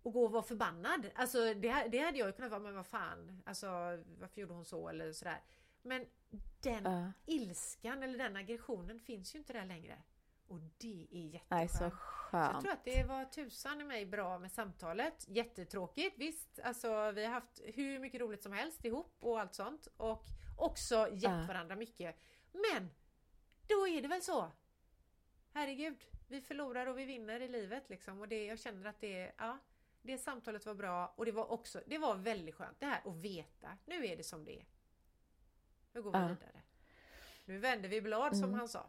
Och 0.03 0.13
gå 0.13 0.25
och 0.25 0.31
vara 0.33 0.43
förbannad. 0.43 1.11
Alltså 1.15 1.39
det, 1.55 1.89
det 1.91 1.99
hade 1.99 2.19
jag 2.19 2.27
ju 2.27 2.33
kunnat 2.33 2.51
vara, 2.51 2.61
men 2.63 2.75
vad 2.75 2.87
fan, 2.87 3.43
alltså 3.47 3.67
varför 4.21 4.41
gjorde 4.41 4.55
hon 4.55 4.65
så 4.65 4.89
eller 4.89 5.13
sådär. 5.13 5.41
Men 5.83 6.07
den 6.61 6.85
Ja. 6.85 7.13
ilskan 7.27 8.03
eller 8.03 8.19
den 8.19 8.37
aggressionen 8.37 9.01
finns 9.01 9.35
ju 9.35 9.39
inte 9.39 9.53
där 9.53 9.65
längre. 9.65 10.03
Och 10.49 10.61
det 10.79 11.09
är 11.11 11.19
jätteskönt. 11.27 11.51
Nej, 11.51 11.69
så 11.69 11.77
Så 11.79 11.85
jag 11.85 11.93
skönt. 11.93 12.61
tror 12.61 12.73
att 12.73 12.85
det 12.85 13.05
var 13.05 13.25
tusan 13.25 13.81
i 13.81 13.85
mig 13.85 14.07
bra 14.07 14.39
med 14.39 14.53
samtalet. 14.53 15.25
Jättetråkigt, 15.29 16.19
visst. 16.19 16.59
Alltså, 16.65 17.11
vi 17.11 17.25
har 17.25 17.33
haft 17.33 17.61
hur 17.65 17.99
mycket 17.99 18.21
roligt 18.21 18.43
som 18.43 18.53
helst 18.53 18.85
ihop 18.85 19.17
och 19.21 19.41
allt 19.41 19.55
sånt. 19.55 19.89
Och 19.97 20.25
också 20.57 21.09
gett 21.13 21.23
Ja. 21.23 21.45
varandra 21.49 21.77
mycket. 21.77 22.17
Men 22.53 22.91
då 23.69 23.89
är 23.89 24.03
det 24.03 24.09
väl 24.09 24.23
så. 24.23 24.53
Herregud, 25.53 26.05
vi 26.29 26.41
förlorar 26.41 26.87
och 26.87 26.99
vi 26.99 27.05
vinner 27.05 27.41
i 27.41 27.49
livet 27.49 27.91
liksom. 27.91 28.21
Och 28.21 28.29
det, 28.29 28.45
jag 28.47 28.59
känner 28.59 28.87
att 28.89 29.01
det, 29.01 29.33
ja, 29.39 29.59
det 30.03 30.19
samtalet 30.19 30.67
var 30.67 30.75
bra 30.75 31.13
och 31.17 31.25
det 31.25 31.33
var 31.33 31.53
också, 31.53 31.81
det 31.87 31.99
var 31.99 32.15
väldigt 32.15 32.55
skönt 32.55 32.81
det 32.81 32.87
här 32.87 33.01
att 33.05 33.17
veta. 33.17 33.69
Nu 33.87 34.07
är 34.07 34.17
det 34.17 34.25
som 34.25 34.45
det 34.45 34.61
är. 34.61 34.67
Nu 35.93 36.03
går 36.03 36.13
vi 36.13 36.19
Ja. 36.19 36.23
vidare. 36.29 36.63
Nu 37.45 37.59
vänder 37.59 37.89
vi 37.89 38.01
blad 38.01 38.37
som 38.37 38.45
Mm. 38.49 38.59
han 38.59 38.69
sa. 38.69 38.87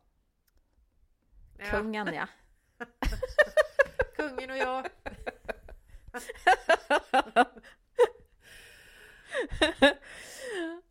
Ja, 1.57 1.65
Kungen 1.71 2.13
ja. 2.13 2.27
kungen 4.15 4.49
och 4.49 4.57
jag. 4.57 4.89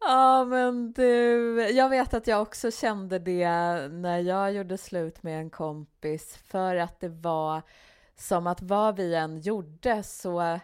Ja 0.00 0.44
men 0.44 0.92
du, 0.92 1.60
jag 1.70 1.88
vet 1.88 2.14
att 2.14 2.26
jag 2.26 2.42
också 2.42 2.70
kände 2.70 3.18
det 3.18 3.48
när 3.88 4.18
jag 4.18 4.52
gjorde 4.52 4.78
slut 4.78 5.22
med 5.22 5.40
en 5.40 5.50
kompis 5.50 6.36
för 6.36 6.76
att 6.76 7.00
det 7.00 7.08
var 7.08 7.62
som 8.20 8.46
att 8.46 8.62
vad 8.62 8.96
vi 8.96 9.14
än 9.14 9.40
gjorde 9.40 10.02
så 10.02 10.60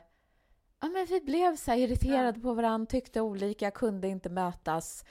ja 0.80 0.88
men 0.88 1.06
vi 1.06 1.20
blev 1.20 1.56
så 1.56 1.72
irriterade 1.72 2.40
på 2.40 2.54
varandra, 2.54 2.86
tyckte 2.86 3.20
olika, 3.20 3.70
kunde 3.70 4.08
inte 4.08 4.28
mötas 4.28 5.04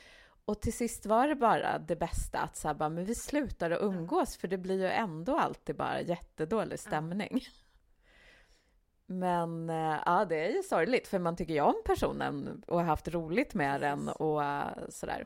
och 0.45 0.62
till 0.62 0.73
sist 0.73 1.05
var 1.05 1.27
det 1.27 1.36
bara 1.36 1.79
det 1.79 1.95
bästa 1.95 2.39
att 2.39 2.58
så 2.58 2.67
här, 2.67 2.75
bara, 2.75 2.89
men 2.89 3.05
vi 3.05 3.15
slutar 3.15 3.71
att 3.71 3.81
umgås 3.81 4.38
för 4.38 4.47
det 4.47 4.58
blir 4.58 4.79
ju 4.79 4.88
ändå 4.88 5.38
alltid 5.38 5.75
bara 5.75 6.01
jättedålig 6.01 6.79
stämning. 6.79 7.45
Men 9.08 9.69
eh, 9.69 9.99
ja, 10.05 10.25
det 10.25 10.45
är 10.45 10.51
ju 10.51 10.63
sorgligt 10.63 11.08
för 11.08 11.19
man 11.19 11.36
tycker 11.36 11.53
ju 11.53 11.62
om 11.62 11.81
personen 11.86 12.63
och 12.67 12.77
har 12.77 12.86
haft 12.86 13.08
roligt 13.08 13.53
med 13.53 13.81
den 13.81 14.10
och 14.10 14.43
eh, 14.43 14.89
sådär. 14.89 15.25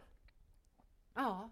Ja, 1.13 1.49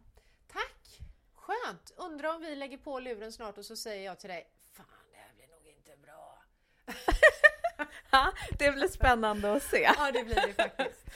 tack! 0.48 1.00
Skönt! 1.34 1.92
Undrar 1.98 2.36
om 2.36 2.42
vi 2.42 2.56
lägger 2.56 2.78
på 2.78 3.00
luren 3.00 3.32
snart 3.32 3.58
och 3.58 3.66
så 3.66 3.76
säger 3.76 4.06
jag 4.06 4.20
till 4.20 4.30
dig 4.30 4.48
Fan, 4.72 4.86
det 5.12 5.18
här 5.18 5.34
blir 5.36 5.48
nog 5.48 5.66
inte 5.66 5.98
bra. 5.98 6.40
Ja, 8.12 8.32
det 8.60 8.72
blir 8.72 8.88
spännande 8.88 9.54
att 9.54 9.64
se. 9.64 9.82
Ja, 9.98 10.12
det 10.14 10.24
blir 10.24 10.36
det 10.48 10.54
faktiskt. 10.54 11.06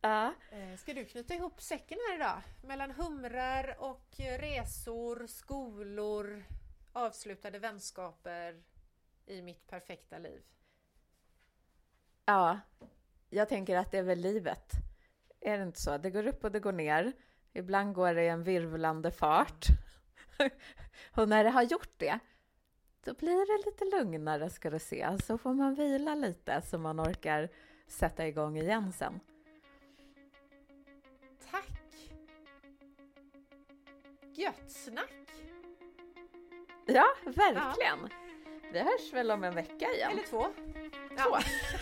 Ja. 0.00 0.34
Eh, 0.50 0.76
Ska 0.78 0.94
du 0.94 1.04
knyta 1.04 1.34
ihop 1.34 1.60
säcken 1.62 1.98
här 2.08 2.16
idag? 2.16 2.40
Mellan 2.62 2.90
humrar 2.90 3.76
och 3.78 4.20
eh, 4.20 4.38
resor, 4.38 5.26
skolor, 5.26 6.44
avslutade 6.92 7.58
vänskaper 7.58 8.62
i 9.26 9.42
mitt 9.42 9.66
perfekta 9.66 10.18
liv. 10.18 10.42
ja, 12.24 12.60
jag 13.30 13.48
tänker 13.48 13.76
att 13.76 13.90
det 13.90 13.98
är 13.98 14.02
väl 14.02 14.18
livet. 14.20 14.72
Är 15.40 15.58
det 15.58 15.64
inte 15.64 15.80
så? 15.80 15.98
Det 15.98 16.10
går 16.10 16.26
upp 16.26 16.44
och 16.44 16.52
det 16.52 16.60
går 16.60 16.72
ner. 16.72 17.12
Ibland 17.52 17.94
går 17.94 18.14
det 18.14 18.22
i 18.22 18.28
en 18.28 18.44
virvlande 18.44 19.10
fart. 19.10 19.66
Och 21.14 21.28
när 21.28 21.44
det 21.44 21.50
har 21.50 21.62
gjort 21.62 21.92
det, 21.96 22.18
då 23.04 23.14
blir 23.14 23.58
det 23.58 23.66
lite 23.66 23.96
lugnare 23.96 24.50
ska 24.50 24.70
du 24.70 24.78
se. 24.78 25.18
Så 25.26 25.38
får 25.38 25.54
man 25.54 25.74
vila 25.74 26.14
lite 26.14 26.62
så 26.62 26.78
man 26.78 27.00
orkar 27.00 27.48
sätta 27.86 28.26
igång 28.26 28.56
igen 28.56 28.92
sen. 28.92 29.20
Tack! 31.50 32.10
Gött 34.34 34.70
snack! 34.70 35.10
Ja, 36.86 37.06
verkligen. 37.24 38.08
Vi 38.72 38.78
hörs 38.78 39.12
väl 39.12 39.30
om 39.30 39.44
en 39.44 39.54
vecka 39.54 39.92
igen. 39.94 40.10
Eller 40.10 40.22
två. 40.22 40.46
Två. 41.16 41.38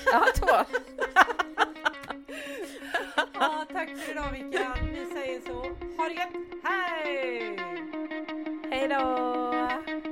Ja, 0.06 0.24
två. 0.36 0.76
Ja, 3.34 3.66
tack 3.72 3.88
för 3.98 4.10
idag 4.10 4.32
Vickan. 4.32 4.90
Vi 4.92 5.06
säger 5.06 5.40
så. 5.40 5.52
Ha 5.96 6.08
det 6.08 6.14
gött. 6.14 6.62
Hej! 6.64 7.58
Hej 8.70 8.88
då! 8.88 10.11